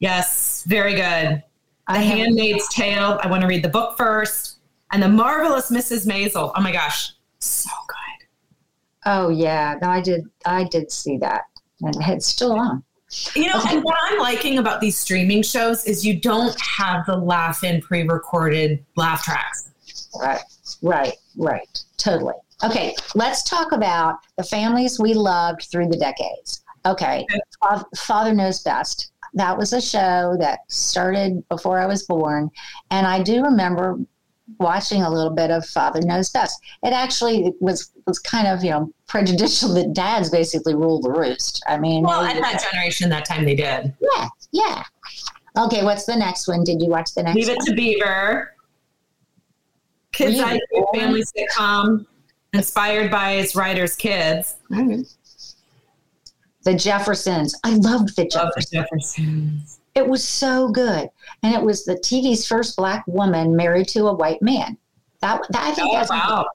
Yes, 0.00 0.64
very 0.66 0.94
good. 0.94 1.42
The 1.88 1.98
Handmaid's 1.98 2.68
Tale. 2.74 3.20
I 3.22 3.28
want 3.28 3.42
to 3.42 3.46
read 3.46 3.62
the 3.62 3.68
book 3.68 3.96
first. 3.96 4.58
And 4.92 5.02
The 5.02 5.08
Marvelous 5.08 5.70
Mrs. 5.70 6.06
Maisel. 6.06 6.52
Oh 6.56 6.60
my 6.60 6.72
gosh, 6.72 7.12
so 7.38 7.70
good. 7.86 8.26
Oh 9.06 9.28
yeah, 9.28 9.76
no, 9.80 9.88
I 9.88 10.00
did. 10.00 10.24
I 10.44 10.64
did 10.64 10.90
see 10.90 11.16
that, 11.18 11.44
and 11.80 11.94
it's 12.00 12.26
still 12.26 12.52
on. 12.52 12.82
You 13.34 13.48
know, 13.48 13.60
and 13.68 13.82
what 13.82 13.96
I'm 14.02 14.18
liking 14.18 14.58
about 14.58 14.80
these 14.80 14.96
streaming 14.96 15.42
shows 15.42 15.84
is 15.84 16.04
you 16.04 16.18
don't 16.18 16.56
have 16.60 17.06
the 17.06 17.16
laugh 17.16 17.64
in 17.64 17.80
pre 17.80 18.02
recorded 18.02 18.84
laugh 18.96 19.24
tracks. 19.24 19.70
Right, 20.20 20.40
right, 20.82 21.14
right. 21.36 21.84
Totally. 21.96 22.34
Okay, 22.62 22.94
let's 23.14 23.42
talk 23.42 23.72
about 23.72 24.18
the 24.36 24.44
families 24.44 24.98
we 25.00 25.14
loved 25.14 25.68
through 25.70 25.88
the 25.88 25.96
decades. 25.96 26.62
Okay. 26.86 27.26
okay. 27.64 27.82
Father 27.96 28.34
Knows 28.34 28.62
Best. 28.62 29.12
That 29.34 29.56
was 29.56 29.72
a 29.72 29.80
show 29.80 30.36
that 30.40 30.60
started 30.68 31.46
before 31.48 31.78
I 31.78 31.86
was 31.86 32.04
born. 32.04 32.50
And 32.90 33.06
I 33.06 33.22
do 33.22 33.42
remember 33.42 33.98
watching 34.58 35.02
a 35.02 35.10
little 35.10 35.30
bit 35.30 35.50
of 35.50 35.64
Father 35.66 36.00
Knows 36.00 36.30
Best. 36.30 36.60
It 36.82 36.92
actually 36.92 37.52
was 37.60 37.92
was 38.10 38.18
kind 38.18 38.46
of 38.46 38.62
you 38.62 38.70
know 38.70 38.92
prejudicial 39.06 39.72
that 39.74 39.92
dads 39.92 40.30
basically 40.30 40.74
rule 40.74 41.00
the 41.00 41.10
roost. 41.10 41.62
I 41.66 41.78
mean, 41.78 42.04
well, 42.04 42.22
at 42.22 42.40
that 42.40 42.62
generation, 42.70 43.08
that 43.10 43.24
time 43.24 43.44
they 43.44 43.54
did. 43.54 43.94
Yeah, 44.00 44.28
yeah. 44.52 44.84
Okay, 45.58 45.82
what's 45.82 46.04
the 46.04 46.16
next 46.16 46.46
one? 46.46 46.64
Did 46.64 46.82
you 46.82 46.88
watch 46.88 47.14
the 47.14 47.22
next? 47.22 47.36
Leave 47.36 47.48
it 47.48 47.60
to 47.60 47.74
Beaver. 47.74 48.54
Kids 50.12 50.38
IQ 50.38 50.94
family 50.94 51.22
sitcom 51.22 52.04
inspired 52.52 53.10
by 53.10 53.32
its 53.32 53.54
writer's 53.54 53.96
kids. 53.96 54.56
Mm-hmm. 54.70 55.02
The 56.64 56.74
Jeffersons. 56.74 57.58
I 57.64 57.74
loved 57.76 58.16
the 58.16 58.26
Jeffersons. 58.26 58.34
Love 58.34 58.54
the 58.54 58.76
Jeffersons. 58.76 59.80
It 59.94 60.06
was 60.06 60.26
so 60.26 60.68
good, 60.68 61.08
and 61.42 61.54
it 61.54 61.62
was 61.62 61.84
the 61.84 61.94
TV's 61.94 62.46
first 62.46 62.76
black 62.76 63.04
woman 63.06 63.56
married 63.56 63.88
to 63.88 64.06
a 64.06 64.14
white 64.14 64.40
man. 64.40 64.76
That, 65.20 65.42
that 65.50 65.62
I 65.62 65.72
think 65.72 65.90
oh, 65.90 65.96
that's 65.96 66.10
wow. 66.10 66.46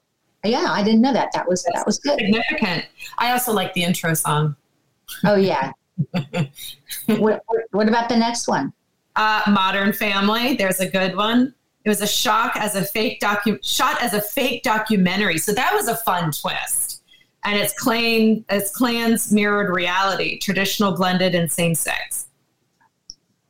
Yeah, 0.46 0.66
I 0.68 0.82
didn't 0.82 1.00
know 1.00 1.12
that. 1.12 1.30
That 1.32 1.48
was 1.48 1.62
that's 1.64 1.78
that 1.78 1.86
was 1.86 1.98
good. 1.98 2.18
Significant. 2.18 2.86
I 3.18 3.32
also 3.32 3.52
like 3.52 3.74
the 3.74 3.84
intro 3.84 4.14
song. 4.14 4.56
Oh 5.24 5.36
yeah. 5.36 5.72
what, 7.06 7.42
what 7.70 7.88
about 7.88 8.08
the 8.08 8.16
next 8.16 8.48
one? 8.48 8.72
Uh, 9.14 9.42
Modern 9.48 9.92
Family. 9.92 10.54
There's 10.54 10.80
a 10.80 10.88
good 10.88 11.16
one. 11.16 11.54
It 11.84 11.88
was 11.88 12.00
a 12.00 12.06
shock 12.06 12.56
as 12.56 12.74
a 12.74 12.84
fake 12.84 13.20
docu 13.20 13.58
shot 13.62 14.02
as 14.02 14.12
a 14.12 14.20
fake 14.20 14.62
documentary. 14.62 15.38
So 15.38 15.52
that 15.52 15.72
was 15.72 15.88
a 15.88 15.96
fun 15.96 16.32
twist. 16.32 17.02
And 17.44 17.56
it's 17.56 17.72
clan 17.74 18.44
its 18.50 18.72
clans 18.72 19.32
mirrored 19.32 19.74
reality, 19.74 20.38
traditional 20.38 20.92
blended 20.96 21.34
and 21.34 21.50
same 21.50 21.76
sex. 21.76 22.26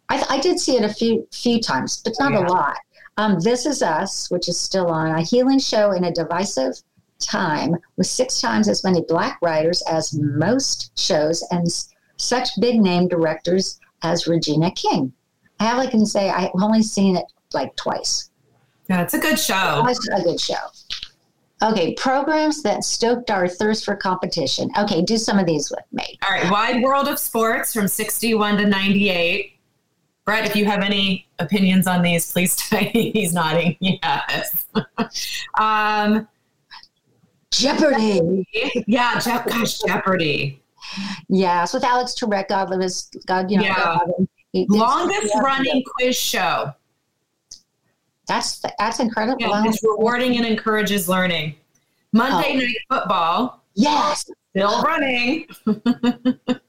I, 0.08 0.24
I, 0.28 0.38
did 0.38 0.60
see 0.60 0.76
it 0.76 0.84
a 0.84 0.92
few 0.92 1.26
few 1.32 1.60
times, 1.60 2.02
but 2.04 2.12
not 2.20 2.32
yeah. 2.32 2.40
a 2.40 2.44
lot. 2.46 2.76
Um, 3.18 3.40
this 3.40 3.64
is 3.64 3.82
Us, 3.82 4.30
which 4.30 4.48
is 4.48 4.60
still 4.60 4.88
on, 4.88 5.10
a 5.10 5.22
healing 5.22 5.58
show 5.58 5.92
in 5.92 6.04
a 6.04 6.12
divisive 6.12 6.74
time 7.18 7.74
with 7.96 8.06
six 8.06 8.40
times 8.40 8.68
as 8.68 8.84
many 8.84 9.02
black 9.08 9.38
writers 9.40 9.82
as 9.88 10.12
most 10.18 10.98
shows 10.98 11.42
and 11.50 11.66
such 12.18 12.48
big 12.60 12.80
name 12.80 13.08
directors 13.08 13.80
as 14.02 14.26
Regina 14.26 14.70
King. 14.72 15.12
All 15.60 15.80
I 15.80 15.86
can 15.86 16.04
say, 16.04 16.28
I've 16.28 16.50
only 16.60 16.82
seen 16.82 17.16
it 17.16 17.24
like 17.54 17.74
twice. 17.76 18.30
Yeah, 18.90 19.02
it's 19.02 19.14
a 19.14 19.18
good 19.18 19.38
show. 19.38 19.84
It's 19.88 20.06
a 20.08 20.22
good 20.22 20.40
show. 20.40 20.54
Okay, 21.62 21.94
programs 21.94 22.62
that 22.62 22.84
stoked 22.84 23.30
our 23.30 23.48
thirst 23.48 23.86
for 23.86 23.96
competition. 23.96 24.70
Okay, 24.78 25.00
do 25.00 25.16
some 25.16 25.38
of 25.38 25.46
these 25.46 25.70
with 25.70 25.84
me. 25.90 26.18
All 26.22 26.30
right, 26.30 26.50
Wide 26.50 26.82
World 26.82 27.08
of 27.08 27.18
Sports 27.18 27.72
from 27.72 27.88
61 27.88 28.58
to 28.58 28.66
98. 28.66 29.55
Brett, 30.26 30.44
if 30.44 30.56
you 30.56 30.64
have 30.64 30.82
any 30.82 31.28
opinions 31.38 31.86
on 31.86 32.02
these, 32.02 32.30
please 32.30 32.56
tell 32.68 32.80
He's 32.80 33.32
nodding. 33.32 33.76
Yes. 33.80 34.66
um, 35.58 36.28
Jeopardy. 37.52 38.44
Yeah, 38.86 39.20
Je- 39.20 39.50
gosh, 39.50 39.78
Jeopardy. 39.78 40.60
Yes, 41.28 41.72
with 41.72 41.84
Alex 41.84 42.14
Trebek, 42.20 42.48
God 42.48 42.70
live 42.70 42.80
his 42.80 43.08
God, 43.26 43.50
you 43.50 43.58
know. 43.58 43.64
Yeah. 44.52 44.64
Longest 44.68 45.32
running 45.42 45.84
quiz 45.94 46.16
show. 46.16 46.72
That's 48.26 48.62
that's 48.78 48.98
incredible. 48.98 49.40
Yeah, 49.40 49.62
it's 49.66 49.82
rewarding 49.84 50.36
and 50.36 50.44
encourages 50.46 51.08
learning. 51.08 51.54
Monday 52.12 52.52
oh. 52.52 52.58
night 52.58 52.76
football. 52.90 53.62
Yes. 53.74 54.28
Still 54.50 54.82
running. 54.82 55.46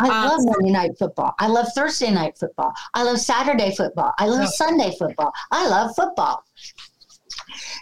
I 0.00 0.08
um, 0.08 0.28
love 0.28 0.40
Monday 0.44 0.70
night 0.70 0.92
football. 0.98 1.34
I 1.38 1.46
love 1.46 1.66
Thursday 1.74 2.10
night 2.10 2.38
football. 2.38 2.72
I 2.94 3.02
love 3.02 3.18
Saturday 3.18 3.74
football. 3.76 4.12
I 4.18 4.26
love 4.26 4.48
Sunday 4.48 4.94
football. 4.98 5.32
I 5.50 5.68
love 5.68 5.94
football. 5.94 6.44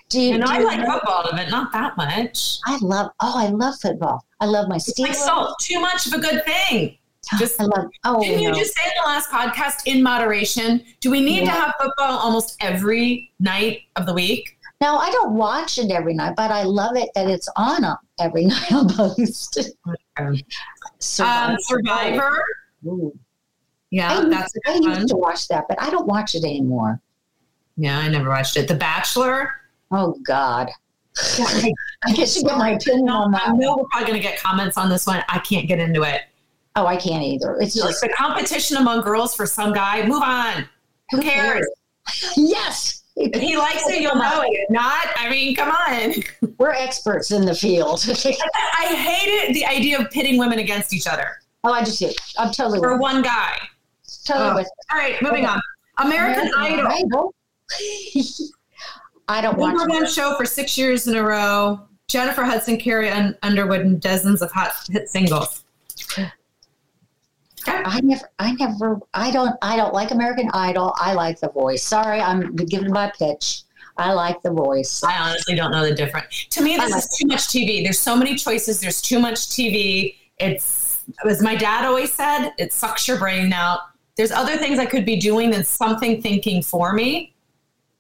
Do 0.09 0.21
you? 0.21 0.35
And 0.35 0.45
do 0.45 0.51
I 0.51 0.59
you 0.59 0.67
like 0.67 0.81
know? 0.81 0.95
football, 0.95 1.29
but 1.31 1.51
not 1.51 1.73
that 1.73 1.97
much. 1.97 2.59
I 2.67 2.79
love. 2.81 3.11
Oh, 3.21 3.35
I 3.37 3.49
love 3.49 3.75
football. 3.81 4.25
I 4.41 4.47
love 4.47 4.69
my 4.69 4.77
Steelers. 4.77 5.01
Like 5.01 5.15
salt, 5.15 5.57
too 5.61 5.81
much 5.81 6.07
of 6.07 6.15
a 6.15 6.19
good 6.19 6.45
thing. 6.45 6.99
Just 7.39 7.61
I 7.61 7.65
love. 7.65 7.87
Oh, 8.05 8.23
didn't 8.23 8.41
you 8.41 8.55
just 8.55 8.75
say 8.75 8.83
in 8.85 8.93
the 9.03 9.07
last 9.07 9.29
podcast 9.29 9.87
in 9.87 10.03
moderation? 10.03 10.83
Do 11.01 11.11
we 11.11 11.21
need 11.21 11.41
yeah. 11.41 11.47
to 11.47 11.51
have 11.51 11.75
football 11.79 12.19
almost 12.19 12.57
every 12.61 13.33
night 13.39 13.83
of 13.97 14.07
the 14.07 14.15
week? 14.15 14.58
No, 14.80 14.97
I 14.97 15.11
don't 15.11 15.32
watch 15.32 15.78
it 15.78 15.90
every 15.90 16.14
night, 16.14 16.35
but 16.37 16.50
I 16.50 16.62
love 16.62 16.97
it 16.97 17.11
that 17.14 17.28
it's 17.28 17.49
on 17.56 17.85
every 18.20 18.44
night 18.47 18.73
almost. 18.73 19.58
Okay. 20.18 20.44
Survivor. 20.99 21.52
Um, 21.52 21.56
Survivor. 21.61 22.44
Yeah, 23.90 24.18
I, 24.18 24.28
that's 24.28 24.52
I 24.66 24.75
used 24.75 25.08
to 25.08 25.16
watch 25.16 25.49
that, 25.49 25.64
but 25.68 25.80
I 25.80 25.90
don't 25.90 26.06
watch 26.06 26.35
it 26.35 26.44
anymore. 26.44 27.00
Yeah, 27.76 27.99
I 27.99 28.08
never 28.08 28.28
watched 28.28 28.56
it. 28.56 28.68
The 28.68 28.75
Bachelor. 28.75 29.50
Oh 29.90 30.18
God. 30.25 30.68
I 31.38 32.12
guess 32.14 32.37
you 32.37 32.44
get 32.44 32.58
my 32.58 32.70
opinion 32.70 33.08
on 33.08 33.32
that. 33.32 33.49
I 33.49 33.52
know 33.52 33.76
we're 33.76 33.85
probably 33.90 34.08
going 34.08 34.23
to 34.23 34.28
get 34.28 34.38
comments 34.38 34.76
on 34.76 34.88
this 34.88 35.06
one. 35.06 35.25
I 35.28 35.40
can't 35.40 35.66
get 35.66 35.80
into 35.80 36.02
it. 36.02 36.23
Oh, 36.76 36.87
I 36.87 36.97
can't 36.97 37.25
either. 37.25 37.56
It's 37.61 37.75
just 37.75 38.00
the 38.00 38.08
competition 38.11 38.76
among 38.76 39.00
girls 39.00 39.35
for 39.35 39.47
some 39.47 39.73
guy. 39.73 40.06
Move 40.06 40.23
on. 40.23 40.68
Who, 41.11 41.20
cares? 41.20 41.66
cares? 42.06 42.32
yes. 42.37 42.98
If 43.19 43.41
he 43.41 43.57
likes 43.57 43.87
it, 43.89 44.01
you'll 44.01 44.17
know 44.17 44.43
it. 44.47 44.71
Not, 44.71 45.07
I 45.17 45.29
mean, 45.29 45.55
come 45.55 45.71
on. 45.71 46.15
We're 46.59 46.71
experts 46.71 47.31
in 47.31 47.45
the 47.45 47.55
field. 47.55 48.05
I 48.09 48.95
hated 48.95 49.55
the 49.55 49.67
idea 49.67 49.99
of 49.99 50.11
pitting 50.11 50.39
women 50.39 50.59
against 50.61 50.93
each 50.93 51.07
other. 51.07 51.39
Oh, 51.65 51.73
I 51.73 51.85
just 51.85 51.99
did. 51.99 52.17
I'm 52.39 52.53
totally 52.53 52.79
for 52.79 52.97
one 52.99 53.23
guy. 53.23 53.59
Totally 54.25 54.51
oh. 54.51 54.55
with. 54.55 54.69
All 54.93 54.99
right, 54.99 55.21
moving 55.21 55.45
on. 55.45 55.61
American, 55.99 56.53
American 56.55 56.87
Idol. 56.87 57.07
Idol. 57.07 57.35
I 59.31 59.41
don't 59.43 59.59
Number 59.59 59.87
one 59.87 60.07
show 60.07 60.37
for 60.37 60.47
six 60.47 60.79
years 60.79 61.07
in 61.07 61.17
a 61.17 61.23
row. 61.23 61.81
Jennifer 62.07 62.45
Hudson, 62.45 62.79
Carrie 62.79 63.11
Underwood, 63.11 63.81
and 63.81 64.01
dozens 64.01 64.41
of 64.41 64.51
hot 64.53 64.73
hit 64.91 65.11
singles. 65.11 65.65
I 67.69 68.01
never, 68.01 68.31
I 68.39 68.53
never, 68.53 69.01
I 69.15 69.31
don't, 69.31 69.57
I 69.63 69.77
don't 69.77 69.93
like 69.93 70.11
American 70.11 70.51
Idol. 70.53 70.93
I 70.97 71.13
like 71.15 71.41
The 71.41 71.51
Voice. 71.51 71.83
Sorry, 71.83 72.21
I'm 72.21 72.55
giving 72.57 72.93
my 72.93 73.13
pitch. 73.19 73.63
I 73.97 74.13
like 74.13 74.43
The 74.43 74.53
Voice. 74.53 75.03
I 75.03 75.19
honestly 75.19 75.55
don't 75.55 75.73
know 75.73 75.85
the 75.85 75.95
difference. 75.95 76.47
To 76.51 76.63
me, 76.63 76.77
this 76.77 76.91
like 76.91 76.99
is 76.99 77.09
too 77.19 77.27
much 77.27 77.41
TV. 77.49 77.83
There's 77.83 77.99
so 77.99 78.17
many 78.17 78.37
choices. 78.37 78.81
There's 78.81 79.03
too 79.03 79.19
much 79.19 79.39
TV. 79.49 80.15
It's, 80.39 81.05
as 81.29 81.43
my 81.43 81.57
dad 81.57 81.85
always 81.85 82.13
said, 82.13 82.51
it 82.59 82.73
sucks 82.73 83.09
your 83.09 83.19
brain 83.19 83.53
out. 83.53 83.81
There's 84.17 84.31
other 84.31 84.57
things 84.57 84.79
I 84.79 84.87
could 84.87 85.05
be 85.05 85.17
doing 85.17 85.51
than 85.51 85.65
something 85.65 86.23
thinking 86.23 86.63
for 86.63 86.93
me. 86.93 87.35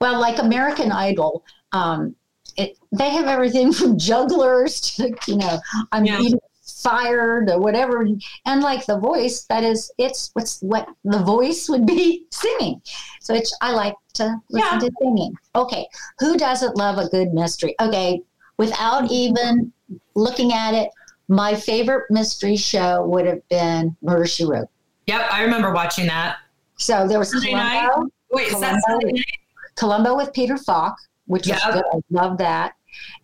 Well, 0.00 0.20
like 0.20 0.38
American 0.38 0.92
Idol, 0.92 1.44
um, 1.72 2.14
it, 2.56 2.78
they 2.92 3.10
have 3.10 3.26
everything 3.26 3.72
from 3.78 3.98
jugglers 3.98 4.80
to, 4.96 5.14
you 5.26 5.36
know, 5.36 5.58
I'm 5.92 6.04
yeah. 6.04 6.20
eating 6.20 6.40
fired 6.82 7.50
or 7.50 7.58
whatever. 7.58 8.06
And 8.46 8.62
like 8.62 8.86
the 8.86 8.98
voice, 8.98 9.44
that 9.44 9.64
is, 9.64 9.92
it's 9.98 10.30
what's 10.34 10.60
what 10.60 10.88
the 11.04 11.18
voice 11.18 11.68
would 11.68 11.86
be 11.86 12.26
singing. 12.30 12.80
So 13.20 13.34
it's, 13.34 13.56
I 13.60 13.72
like 13.72 13.94
to 14.14 14.36
listen 14.50 14.80
yeah. 14.80 14.88
to 14.88 14.90
singing. 15.00 15.34
Okay. 15.54 15.86
Who 16.18 16.36
doesn't 16.36 16.76
love 16.76 16.98
a 16.98 17.08
good 17.08 17.32
mystery? 17.32 17.74
Okay. 17.80 18.22
Without 18.58 19.10
even 19.10 19.72
looking 20.14 20.52
at 20.52 20.74
it, 20.74 20.90
my 21.28 21.54
favorite 21.54 22.06
mystery 22.10 22.56
show 22.56 23.04
would 23.06 23.26
have 23.26 23.46
been 23.48 23.96
Murder 24.02 24.26
She 24.26 24.44
Wrote. 24.44 24.68
Yep. 25.06 25.28
I 25.30 25.42
remember 25.42 25.72
watching 25.72 26.06
that. 26.06 26.38
So 26.76 27.06
there 27.06 27.18
was 27.18 27.30
Sunday 27.30 27.50
Columbo. 27.50 28.00
Night? 28.00 28.12
Wait, 28.30 28.48
Columbo, 28.48 28.66
is 28.66 28.72
that 28.72 28.82
Sunday 28.88 29.12
night? 29.12 29.38
Columbo 29.74 30.16
with 30.16 30.32
Peter 30.32 30.56
Falk, 30.56 30.96
which 31.26 31.46
yep. 31.46 31.60
was 31.66 31.74
good. 31.76 31.84
I 31.92 32.00
love 32.10 32.38
that. 32.38 32.74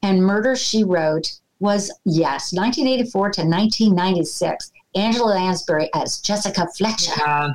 And 0.03 0.23
Murder 0.23 0.55
She 0.57 0.85
Wrote 0.85 1.39
was, 1.65 1.91
yes, 2.05 2.53
1984 2.53 3.31
to 3.31 3.41
1996. 3.41 4.71
Angela 4.95 5.31
Lansbury 5.31 5.91
as 5.95 6.21
Jessica 6.21 6.69
Fletcher. 6.77 7.13
Yeah. 7.17 7.53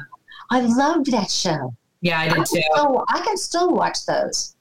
I 0.49 0.61
loved 0.61 1.11
that 1.11 1.31
show. 1.31 1.73
Yeah, 2.01 2.19
I 2.19 2.27
did 2.27 2.39
I 2.39 2.43
too. 2.43 2.61
Still, 2.73 3.05
I 3.07 3.21
can 3.21 3.37
still 3.37 3.71
watch 3.71 4.05
those. 4.05 4.55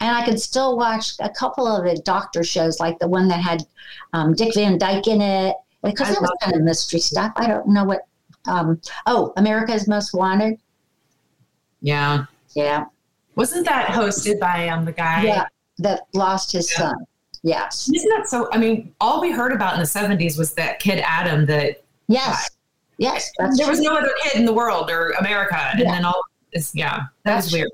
And 0.00 0.14
I 0.14 0.24
can 0.24 0.38
still 0.38 0.76
watch 0.76 1.14
a 1.18 1.28
couple 1.28 1.66
of 1.66 1.84
the 1.84 2.00
doctor 2.02 2.44
shows, 2.44 2.78
like 2.78 2.98
the 3.00 3.08
one 3.08 3.26
that 3.28 3.40
had 3.40 3.64
um, 4.12 4.32
Dick 4.32 4.54
Van 4.54 4.78
Dyke 4.78 5.08
in 5.08 5.20
it, 5.20 5.56
because 5.82 6.10
it 6.10 6.20
was 6.20 6.30
kind 6.40 6.54
of 6.54 6.62
mystery 6.62 7.00
stuff. 7.00 7.32
I 7.36 7.48
don't 7.48 7.66
know 7.68 7.84
what. 7.84 8.02
Um, 8.46 8.80
oh, 9.06 9.32
America's 9.36 9.88
Most 9.88 10.14
Wanted. 10.14 10.58
Yeah. 11.80 12.26
Yeah. 12.54 12.86
Wasn't 13.34 13.66
that 13.66 13.88
hosted 13.88 14.38
by 14.38 14.68
um, 14.68 14.84
the 14.84 14.92
guy? 14.92 15.24
Yeah, 15.24 15.46
that 15.78 16.02
lost 16.14 16.52
his 16.52 16.70
yeah. 16.72 16.90
son. 16.90 17.06
Yes. 17.42 17.90
Isn't 17.94 18.10
that 18.16 18.28
so? 18.28 18.48
I 18.52 18.58
mean, 18.58 18.94
all 19.00 19.20
we 19.20 19.30
heard 19.30 19.52
about 19.52 19.74
in 19.74 19.80
the 19.80 19.86
70s 19.86 20.38
was 20.38 20.54
that 20.54 20.80
kid 20.80 21.00
Adam 21.04 21.46
that. 21.46 21.82
Yes. 22.08 22.50
Yes. 22.98 23.30
there 23.38 23.48
true. 23.56 23.68
was 23.68 23.80
no 23.80 23.96
other 23.96 24.12
kid 24.22 24.36
in 24.36 24.44
the 24.44 24.52
world 24.52 24.90
or 24.90 25.10
America. 25.20 25.56
And 25.72 25.86
then 25.86 26.04
all 26.04 26.20
this, 26.52 26.74
yeah, 26.74 26.96
that 26.96 27.08
that's 27.24 27.46
was 27.46 27.52
weird. 27.52 27.70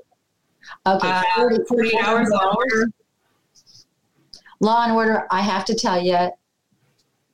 Okay. 0.85 1.07
Uh, 1.07 1.23
40, 1.35 1.63
40 1.67 1.99
hours 1.99 2.29
Law 2.29 2.39
and 2.39 2.57
Order. 2.57 2.91
Law 4.59 4.83
and 4.83 4.93
Order, 4.93 5.27
I 5.31 5.41
have 5.41 5.65
to 5.65 5.75
tell 5.75 6.01
you, 6.01 6.29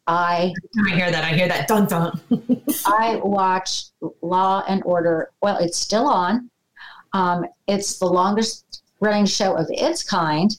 I 0.07 0.53
I 0.85 0.95
hear 0.95 1.11
that. 1.11 1.23
I 1.23 1.35
hear 1.35 1.47
that. 1.47 1.67
Dun 1.67 1.85
dun. 1.85 2.19
I 2.85 3.17
watch 3.23 3.85
Law 4.21 4.63
and 4.67 4.81
Order. 4.83 5.29
Well, 5.41 5.57
it's 5.57 5.77
still 5.77 6.07
on. 6.07 6.49
Um, 7.13 7.45
it's 7.67 7.99
the 7.99 8.07
longest 8.07 8.83
running 8.99 9.25
show 9.25 9.55
of 9.55 9.67
its 9.69 10.03
kind, 10.03 10.51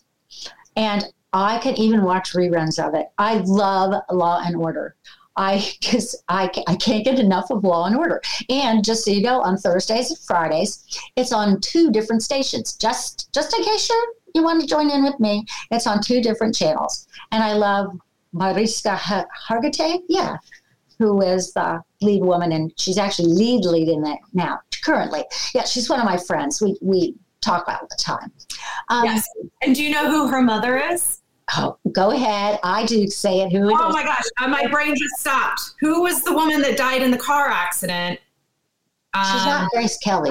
and 0.77 1.05
I 1.33 1.59
can 1.59 1.79
even 1.79 2.03
watch 2.03 2.33
reruns 2.33 2.83
of 2.83 2.95
it. 2.95 3.07
I 3.19 3.39
love 3.39 4.03
Law 4.11 4.43
and 4.45 4.57
Order. 4.57 4.97
I 5.37 5.67
just 5.81 6.23
I, 6.29 6.51
I 6.67 6.77
can't 6.77 7.05
get 7.05 7.19
enough 7.19 7.51
of 7.51 7.65
Law 7.65 7.87
and 7.87 7.97
Order. 7.97 8.21
And 8.49 8.85
just 8.85 9.05
so 9.05 9.11
you 9.11 9.23
know, 9.23 9.41
on 9.41 9.57
Thursdays 9.57 10.11
and 10.11 10.19
Fridays, 10.21 10.85
it's 11.17 11.33
on 11.33 11.61
two 11.61 11.91
different 11.91 12.23
stations. 12.23 12.77
Just 12.77 13.33
just 13.33 13.57
in 13.57 13.65
case 13.65 13.89
you 13.89 14.15
you 14.35 14.43
want 14.43 14.61
to 14.61 14.67
join 14.67 14.91
in 14.91 15.03
with 15.05 15.19
me, 15.21 15.45
it's 15.71 15.87
on 15.87 16.03
two 16.03 16.21
different 16.23 16.55
channels. 16.55 17.07
And 17.33 17.43
I 17.43 17.53
love 17.53 17.99
Mariska 18.33 18.97
Hargitay, 18.97 20.01
yeah, 20.09 20.39
who 20.99 21.21
is 21.21 21.53
the 21.53 21.83
lead 22.01 22.23
woman, 22.23 22.53
and 22.53 22.73
she's 22.79 22.99
actually 22.99 23.29
lead 23.29 23.65
lead 23.65 23.89
in 23.89 24.07
it 24.07 24.19
now 24.33 24.61
currently. 24.83 25.25
Yeah, 25.55 25.65
she's 25.65 25.89
one 25.89 26.01
of 26.01 26.07
my 26.07 26.17
friends. 26.17 26.61
We 26.61 26.77
we 26.81 27.15
talk 27.41 27.65
all 27.69 27.87
the 27.89 27.97
time. 27.97 28.31
Um, 28.89 29.05
yes. 29.05 29.29
And 29.63 29.75
do 29.75 29.83
you 29.83 29.91
know 29.91 30.11
who 30.11 30.29
her 30.29 30.41
mother 30.41 30.79
is? 30.79 31.22
Oh, 31.57 31.77
go 31.93 32.11
ahead. 32.11 32.59
I 32.63 32.87
do 32.87 33.07
say 33.09 33.41
it. 33.41 33.53
Who? 33.53 33.69
It 33.69 33.77
oh 33.79 33.89
is. 33.89 33.95
my 33.95 34.05
gosh, 34.05 34.25
uh, 34.41 34.49
my 34.49 34.67
brain 34.69 34.95
just 34.97 35.17
stopped. 35.19 35.75
Who 35.81 36.03
was 36.03 36.23
the 36.23 36.33
woman 36.33 36.63
that 36.63 36.77
died 36.77 37.03
in 37.03 37.11
the 37.11 37.19
car 37.19 37.49
accident? 37.49 38.19
She's 39.15 39.43
um, 39.43 39.49
not 39.49 39.71
Grace 39.71 39.99
Kelly. 39.99 40.31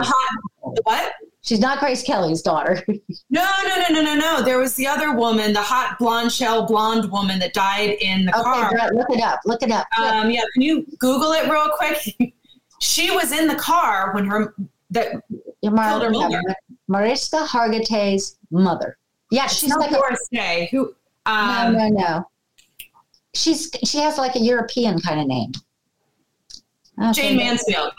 what? 0.83 1.13
She's 1.41 1.59
not 1.59 1.79
Grace 1.79 2.03
Kelly's 2.03 2.41
daughter. 2.41 2.83
no, 3.29 3.47
no, 3.67 3.75
no, 3.75 3.87
no, 3.89 4.01
no, 4.01 4.15
no. 4.15 4.41
There 4.41 4.57
was 4.57 4.75
the 4.75 4.87
other 4.87 5.13
woman, 5.13 5.53
the 5.53 5.61
hot 5.61 5.97
blonde 5.99 6.31
shell 6.31 6.65
blonde 6.65 7.11
woman 7.11 7.39
that 7.39 7.53
died 7.53 7.97
in 8.01 8.25
the 8.25 8.33
okay, 8.33 8.43
car. 8.43 8.71
Right, 8.71 8.93
look 8.93 9.09
it 9.09 9.21
up. 9.21 9.39
Look 9.45 9.61
it 9.61 9.71
up. 9.71 9.87
Um, 9.97 10.31
yeah, 10.31 10.41
can 10.53 10.61
you 10.61 10.85
Google 10.97 11.33
it 11.33 11.49
real 11.49 11.69
quick? 11.75 12.33
she 12.79 13.11
was 13.11 13.31
in 13.31 13.47
the 13.47 13.55
car 13.55 14.13
when 14.13 14.25
her 14.25 14.55
that 14.91 15.21
killed 15.63 16.03
her 16.03 16.09
mother. 16.09 16.41
Mariska 16.87 17.37
Hargitay's 17.37 18.37
mother. 18.49 18.97
Yeah, 19.31 19.47
she's 19.47 19.73
like 19.75 19.91
Doris 19.91 20.19
a, 20.31 20.35
Day. 20.35 20.69
Who? 20.71 20.93
Um, 21.25 21.73
no, 21.73 21.87
no, 21.87 21.89
no. 21.89 22.29
She's 23.33 23.69
she 23.85 23.99
has 23.99 24.17
like 24.17 24.35
a 24.35 24.39
European 24.39 24.99
kind 24.99 25.19
of 25.19 25.27
name. 25.27 25.51
Jayne 27.13 27.37
Mansfield. 27.37 27.93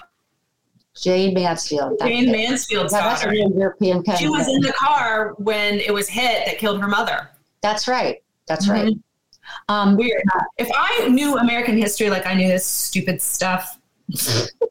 Jayne 0.94 1.34
Mansfield. 1.34 1.98
Jayne 2.00 2.30
Mansfield's 2.30 2.92
that, 2.92 3.20
daughter. 3.20 3.34
European 3.34 4.02
kind 4.02 4.18
She 4.18 4.28
was 4.28 4.46
in 4.46 4.60
the 4.60 4.72
car 4.72 5.34
when 5.38 5.80
it 5.80 5.92
was 5.92 6.08
hit 6.08 6.46
that 6.46 6.58
killed 6.58 6.80
her 6.80 6.88
mother. 6.88 7.30
That's 7.62 7.88
right. 7.88 8.22
That's 8.46 8.68
mm-hmm. 8.68 8.86
right. 8.86 8.96
Um, 9.68 9.96
Weird. 9.96 10.22
If 10.58 10.70
I 10.74 11.08
knew 11.08 11.38
American 11.38 11.76
history 11.76 12.10
like 12.10 12.26
I 12.26 12.34
knew 12.34 12.48
this 12.48 12.66
stupid 12.66 13.20
stuff. 13.20 13.78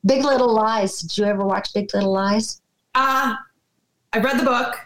Big 0.06 0.24
Little 0.24 0.54
Lies. 0.54 1.00
Did 1.00 1.18
you 1.18 1.26
ever 1.26 1.44
watch 1.44 1.74
Big 1.74 1.94
Little 1.94 2.14
Lies? 2.14 2.62
Uh, 2.96 3.36
I 4.14 4.20
read 4.20 4.40
the 4.40 4.44
book. 4.44 4.80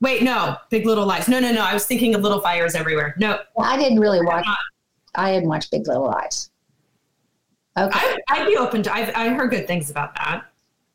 Wait, 0.00 0.22
no, 0.22 0.56
Big 0.70 0.86
Little 0.86 1.06
Lies. 1.06 1.28
No, 1.28 1.40
no, 1.40 1.52
no. 1.52 1.62
I 1.62 1.74
was 1.74 1.86
thinking 1.86 2.14
of 2.14 2.22
Little 2.22 2.40
Fires 2.40 2.74
Everywhere. 2.74 3.14
No. 3.18 3.38
Well, 3.54 3.70
I 3.70 3.76
didn't 3.76 4.00
really 4.00 4.24
watch. 4.24 4.46
I 5.14 5.32
didn't 5.32 5.48
watch 5.48 5.70
Big 5.70 5.86
Little 5.86 6.06
Lies. 6.06 6.50
Okay. 7.76 8.16
I, 8.28 8.40
would 8.40 8.46
be 8.46 8.56
open 8.56 8.82
to. 8.84 8.92
I've 8.92 9.14
I 9.14 9.28
heard 9.28 9.50
good 9.50 9.66
things 9.66 9.90
about 9.90 10.14
that. 10.16 10.44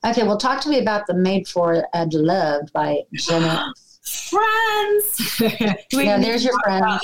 Okay, 0.06 0.24
well, 0.24 0.38
talk 0.38 0.62
to 0.62 0.70
me 0.70 0.80
about 0.80 1.08
the 1.08 1.14
Made 1.14 1.48
for 1.48 1.76
uh, 1.76 1.84
and 1.94 2.14
Loved 2.14 2.74
by 2.74 3.00
Jenna. 3.14 3.72
Friends. 4.30 5.40
yeah, 5.92 6.20
there's 6.20 6.44
your 6.44 6.54
friend. 6.64 7.00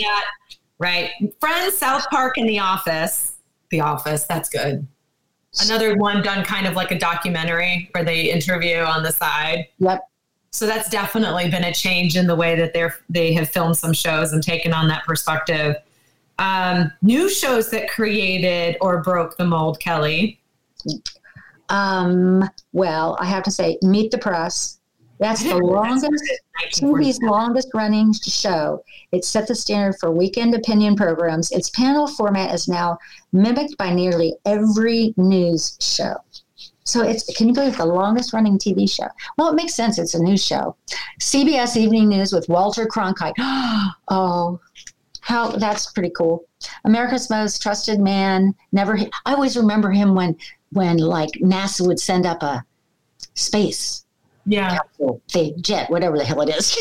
Right. 0.78 1.10
Friends, 1.40 1.76
South 1.76 2.08
Park, 2.12 2.38
and 2.38 2.48
The 2.48 2.60
Office. 2.60 3.38
The 3.72 3.82
Office. 3.82 4.26
That's 4.26 4.50
good. 4.50 4.88
Another 5.64 5.98
one 5.98 6.22
done 6.22 6.44
kind 6.46 6.68
of 6.68 6.76
like 6.76 6.92
a 6.92 7.00
documentary 7.00 7.90
where 7.94 8.04
they 8.04 8.32
interview 8.32 8.78
on 8.78 9.02
the 9.04 9.12
side. 9.12 9.68
Yep. 9.80 10.02
So 10.52 10.68
that's 10.68 10.90
definitely 10.90 11.50
been 11.50 11.64
a 11.64 11.74
change 11.74 12.18
in 12.18 12.28
the 12.28 12.36
way 12.36 12.56
that 12.56 12.74
they're 12.74 12.96
they 13.10 13.34
have 13.34 13.50
filmed 13.50 13.78
some 13.78 13.94
shows 13.94 14.34
and 14.34 14.44
taken 14.44 14.74
on 14.74 14.88
that 14.90 15.06
perspective. 15.06 15.76
Um, 16.40 16.92
new 17.02 17.30
shows 17.30 17.70
that 17.72 17.90
created 17.90 18.76
or 18.82 19.02
broke 19.02 19.38
the 19.38 19.46
mold, 19.46 19.80
Kelly. 19.80 20.40
Um, 21.70 22.44
well, 22.74 23.18
I 23.20 23.26
have 23.26 23.44
to 23.44 23.52
say, 23.52 23.78
Meet 23.82 24.12
the 24.12 24.18
Press. 24.18 24.80
That's 25.20 25.44
the 25.44 25.56
longest 25.64 26.24
TV's 26.74 27.22
longest 27.22 27.70
running 27.74 28.12
show. 28.14 28.84
It 29.12 29.24
set 29.24 29.48
the 29.48 29.56
standard 29.56 29.98
for 30.00 30.12
weekend 30.12 30.56
opinion 30.56 30.96
programs. 30.96 31.52
Its 31.52 31.70
panel 31.70 32.08
format 32.08 32.54
is 32.54 32.68
now 32.68 32.98
mimicked 33.32 33.78
by 33.78 33.94
nearly 33.94 34.34
every 34.46 35.14
news 35.16 35.78
show. 35.80 36.16
So 36.92 37.04
it's 37.04 37.24
can 37.38 37.48
you 37.48 37.54
believe 37.54 37.78
the 37.78 37.86
longest 37.86 38.34
running 38.34 38.58
TV 38.58 38.90
show? 38.90 39.08
Well, 39.38 39.48
it 39.48 39.56
makes 39.56 39.74
sense. 39.74 39.98
It's 39.98 40.14
a 40.14 40.22
news 40.22 40.44
show. 40.46 40.76
CBS 41.22 41.78
Evening 41.78 42.10
News 42.10 42.34
with 42.34 42.50
Walter 42.50 42.86
Cronkite. 42.86 43.34
oh, 44.10 44.60
how 45.22 45.52
that's 45.52 45.90
pretty 45.94 46.10
cool. 46.10 46.44
America's 46.84 47.30
Most 47.30 47.62
Trusted 47.62 48.02
Man. 48.02 48.54
Never. 48.74 49.00
I 49.26 49.34
always 49.34 49.56
remember 49.56 49.92
him 49.92 50.16
when 50.16 50.36
when 50.74 50.98
like 50.98 51.32
NASA 51.42 51.88
would 51.88 52.00
send 52.00 52.26
up 52.26 52.44
a 52.44 52.66
space 53.36 54.06
yeah 54.46 54.78
capsule, 54.78 55.22
the 55.34 55.54
jet, 55.62 55.90
whatever 55.90 56.18
the 56.18 56.24
hell 56.24 56.42
it 56.42 56.50
is, 56.50 56.76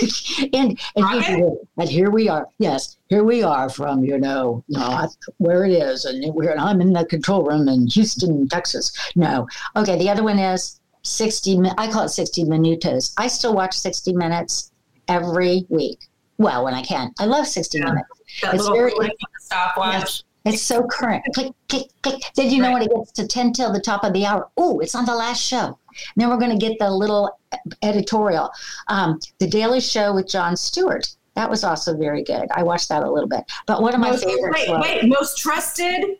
and 0.52 0.78
and, 0.96 1.24
he, 1.24 1.44
and, 1.78 1.88
here 1.88 2.10
we 2.10 2.28
are. 2.28 2.46
Yes, 2.58 2.98
here 3.08 3.24
we 3.24 3.42
are 3.42 3.68
from 3.68 4.04
you 4.04 4.18
know 4.18 4.64
not 4.68 5.10
where 5.38 5.64
it 5.64 5.72
is, 5.72 6.04
and 6.04 6.34
we're 6.34 6.56
I'm 6.56 6.80
in 6.80 6.92
the 6.92 7.04
control 7.04 7.42
room 7.44 7.68
in 7.68 7.86
Houston, 7.88 8.48
Texas. 8.48 8.92
No, 9.14 9.46
okay. 9.76 9.98
The 9.98 10.10
other 10.10 10.22
one 10.22 10.38
is 10.38 10.80
sixty. 11.02 11.60
I 11.78 11.90
call 11.90 12.04
it 12.04 12.10
sixty 12.10 12.44
minutos. 12.44 13.12
I 13.16 13.28
still 13.28 13.54
watch 13.54 13.78
sixty 13.78 14.12
minutes 14.12 14.72
every 15.08 15.66
week. 15.68 16.00
Well, 16.38 16.64
when 16.64 16.74
I 16.74 16.82
can, 16.82 17.12
I 17.18 17.26
love 17.26 17.46
sixty 17.46 17.78
yeah. 17.78 17.86
minutes. 17.86 18.08
That 18.42 18.54
it's 18.54 18.68
very 18.68 18.92
stopwatch. 19.40 19.92
Yes, 19.92 20.22
it's 20.44 20.62
so 20.62 20.86
current. 20.86 21.22
Click, 21.34 21.52
click, 21.68 21.88
click. 22.02 22.22
Did 22.34 22.50
you 22.50 22.62
right. 22.62 22.68
know 22.68 22.72
when 22.72 22.82
it 22.82 22.90
gets 22.90 23.12
to 23.12 23.26
10 23.26 23.52
till 23.52 23.72
the 23.72 23.80
top 23.80 24.04
of 24.04 24.12
the 24.12 24.24
hour? 24.24 24.48
Oh, 24.56 24.80
it's 24.80 24.94
on 24.94 25.04
the 25.04 25.14
last 25.14 25.42
show. 25.42 25.78
Then 26.16 26.28
we're 26.28 26.38
going 26.38 26.56
to 26.56 26.66
get 26.66 26.78
the 26.78 26.90
little 26.90 27.38
editorial. 27.82 28.50
Um, 28.88 29.18
the 29.38 29.46
Daily 29.46 29.80
Show 29.80 30.14
with 30.14 30.28
Jon 30.28 30.56
Stewart. 30.56 31.06
That 31.34 31.48
was 31.48 31.64
also 31.64 31.96
very 31.96 32.22
good. 32.22 32.46
I 32.54 32.62
watched 32.62 32.88
that 32.88 33.02
a 33.02 33.10
little 33.10 33.28
bit. 33.28 33.44
But 33.66 33.82
one 33.82 33.94
of 33.94 34.00
my 34.00 34.10
most, 34.10 34.24
favorites 34.24 34.58
wait, 34.58 34.70
was, 34.70 34.82
wait, 34.82 35.08
most 35.08 35.38
trusted, 35.38 36.18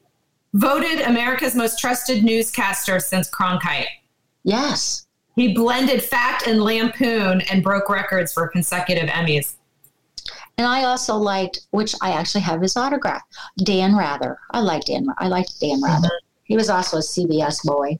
voted 0.54 1.00
America's 1.02 1.54
most 1.54 1.78
trusted 1.78 2.24
newscaster 2.24 3.00
since 3.00 3.28
Cronkite. 3.28 3.86
Yes. 4.44 5.06
He 5.36 5.54
blended 5.54 6.02
fact 6.02 6.46
and 6.46 6.62
lampoon 6.62 7.40
and 7.42 7.62
broke 7.62 7.88
records 7.88 8.32
for 8.32 8.48
consecutive 8.48 9.08
Emmys. 9.08 9.54
And 10.58 10.66
I 10.66 10.84
also 10.84 11.16
liked, 11.16 11.60
which 11.70 11.94
I 12.02 12.10
actually 12.12 12.42
have 12.42 12.60
his 12.60 12.76
autograph, 12.76 13.22
Dan 13.64 13.96
Rather. 13.96 14.38
I 14.50 14.60
liked 14.60 14.88
Dan. 14.88 15.06
I 15.18 15.28
liked 15.28 15.58
Dan 15.60 15.80
Rather. 15.82 16.08
Mm-hmm. 16.08 16.26
He 16.44 16.56
was 16.56 16.68
also 16.68 16.98
a 16.98 17.00
CBS 17.00 17.64
boy. 17.64 17.98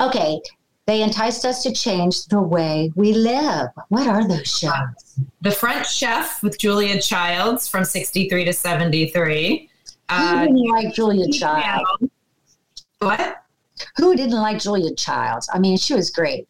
Okay, 0.00 0.40
they 0.86 1.02
enticed 1.02 1.44
us 1.44 1.62
to 1.62 1.72
change 1.72 2.26
the 2.26 2.40
way 2.40 2.92
we 2.94 3.12
live. 3.12 3.68
What 3.88 4.06
are 4.06 4.26
those 4.26 4.46
shows? 4.46 5.20
The 5.40 5.50
French 5.50 5.92
Chef 5.94 6.42
with 6.42 6.58
Julia 6.58 7.00
Childs 7.00 7.68
from 7.68 7.84
63 7.84 8.44
to 8.44 8.52
73. 8.52 9.70
Who 10.10 10.14
uh, 10.14 10.40
didn't 10.44 10.68
like 10.68 10.94
Julia 10.94 11.30
Childs? 11.32 12.10
What? 12.98 13.42
Who 13.96 14.14
didn't 14.14 14.40
like 14.40 14.58
Julia 14.60 14.94
Childs? 14.94 15.48
I 15.52 15.58
mean, 15.58 15.76
she 15.76 15.94
was 15.94 16.10
great. 16.10 16.46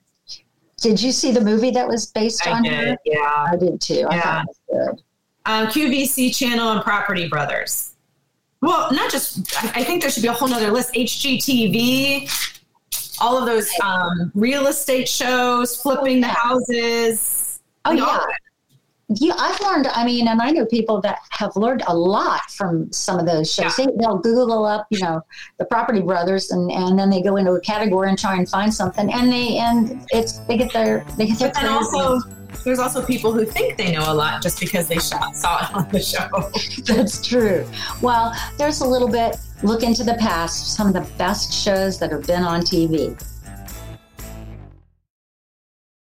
Did 0.78 1.00
you 1.00 1.12
see 1.12 1.30
the 1.30 1.40
movie 1.40 1.70
that 1.70 1.86
was 1.86 2.06
based 2.06 2.46
I 2.46 2.52
on 2.52 2.62
did, 2.64 2.72
her? 2.72 2.98
Yeah. 3.04 3.46
I 3.50 3.56
did 3.56 3.80
too. 3.80 4.06
I 4.10 4.16
yeah. 4.16 4.42
it 4.42 4.46
was 4.48 4.92
good 4.94 5.02
um, 5.46 5.66
QVC 5.66 6.34
channel 6.34 6.72
and 6.72 6.82
Property 6.82 7.28
Brothers. 7.28 7.94
Well, 8.60 8.90
not 8.92 9.10
just, 9.10 9.54
I 9.76 9.84
think 9.84 10.00
there 10.00 10.10
should 10.10 10.22
be 10.22 10.28
a 10.28 10.32
whole 10.32 10.48
nother 10.48 10.70
list. 10.70 10.94
HGTV, 10.94 12.30
all 13.24 13.38
of 13.38 13.46
those 13.46 13.70
um, 13.82 14.30
real 14.34 14.66
estate 14.66 15.08
shows, 15.08 15.80
flipping 15.80 16.20
the 16.20 16.28
houses. 16.28 17.60
Oh, 17.86 17.92
yeah. 17.92 18.20
Yeah, 19.08 19.34
I've 19.38 19.60
learned. 19.60 19.86
I 19.88 20.04
mean, 20.04 20.28
and 20.28 20.40
I 20.42 20.50
know 20.50 20.66
people 20.66 21.00
that 21.02 21.18
have 21.30 21.56
learned 21.56 21.82
a 21.86 21.96
lot 21.96 22.50
from 22.50 22.92
some 22.92 23.18
of 23.18 23.26
those 23.26 23.52
shows. 23.52 23.78
Yeah. 23.78 23.86
They, 23.86 23.92
will 24.06 24.18
Google 24.18 24.64
up, 24.64 24.86
you 24.90 24.98
know, 25.00 25.22
the 25.58 25.64
Property 25.66 26.00
Brothers, 26.00 26.50
and, 26.50 26.70
and 26.70 26.98
then 26.98 27.08
they 27.08 27.22
go 27.22 27.36
into 27.36 27.52
a 27.52 27.60
category 27.60 28.08
and 28.08 28.18
try 28.18 28.36
and 28.36 28.48
find 28.48 28.72
something, 28.72 29.12
and 29.12 29.30
they 29.30 29.58
and 29.58 30.06
it's 30.10 30.38
they 30.40 30.56
get 30.56 30.72
their 30.72 31.04
they 31.18 31.26
get 31.26 31.38
their. 31.38 31.48
But 31.52 31.60
then 31.60 31.70
also, 31.70 32.20
there's 32.64 32.78
also 32.78 33.04
people 33.04 33.32
who 33.32 33.44
think 33.44 33.76
they 33.76 33.92
know 33.92 34.10
a 34.10 34.14
lot 34.14 34.42
just 34.42 34.58
because 34.58 34.88
they 34.88 34.98
shot, 34.98 35.36
saw 35.36 35.64
it 35.64 35.74
on 35.74 35.88
the 35.90 36.00
show. 36.00 36.50
That's 36.94 37.26
true. 37.26 37.66
Well, 38.00 38.34
there's 38.56 38.80
a 38.80 38.86
little 38.86 39.08
bit 39.08 39.36
look 39.64 39.82
into 39.82 40.04
the 40.04 40.14
past, 40.14 40.76
some 40.76 40.86
of 40.86 40.92
the 40.92 41.10
best 41.16 41.52
shows 41.52 41.98
that 41.98 42.12
have 42.12 42.26
been 42.26 42.42
on 42.42 42.60
TV. 42.60 43.18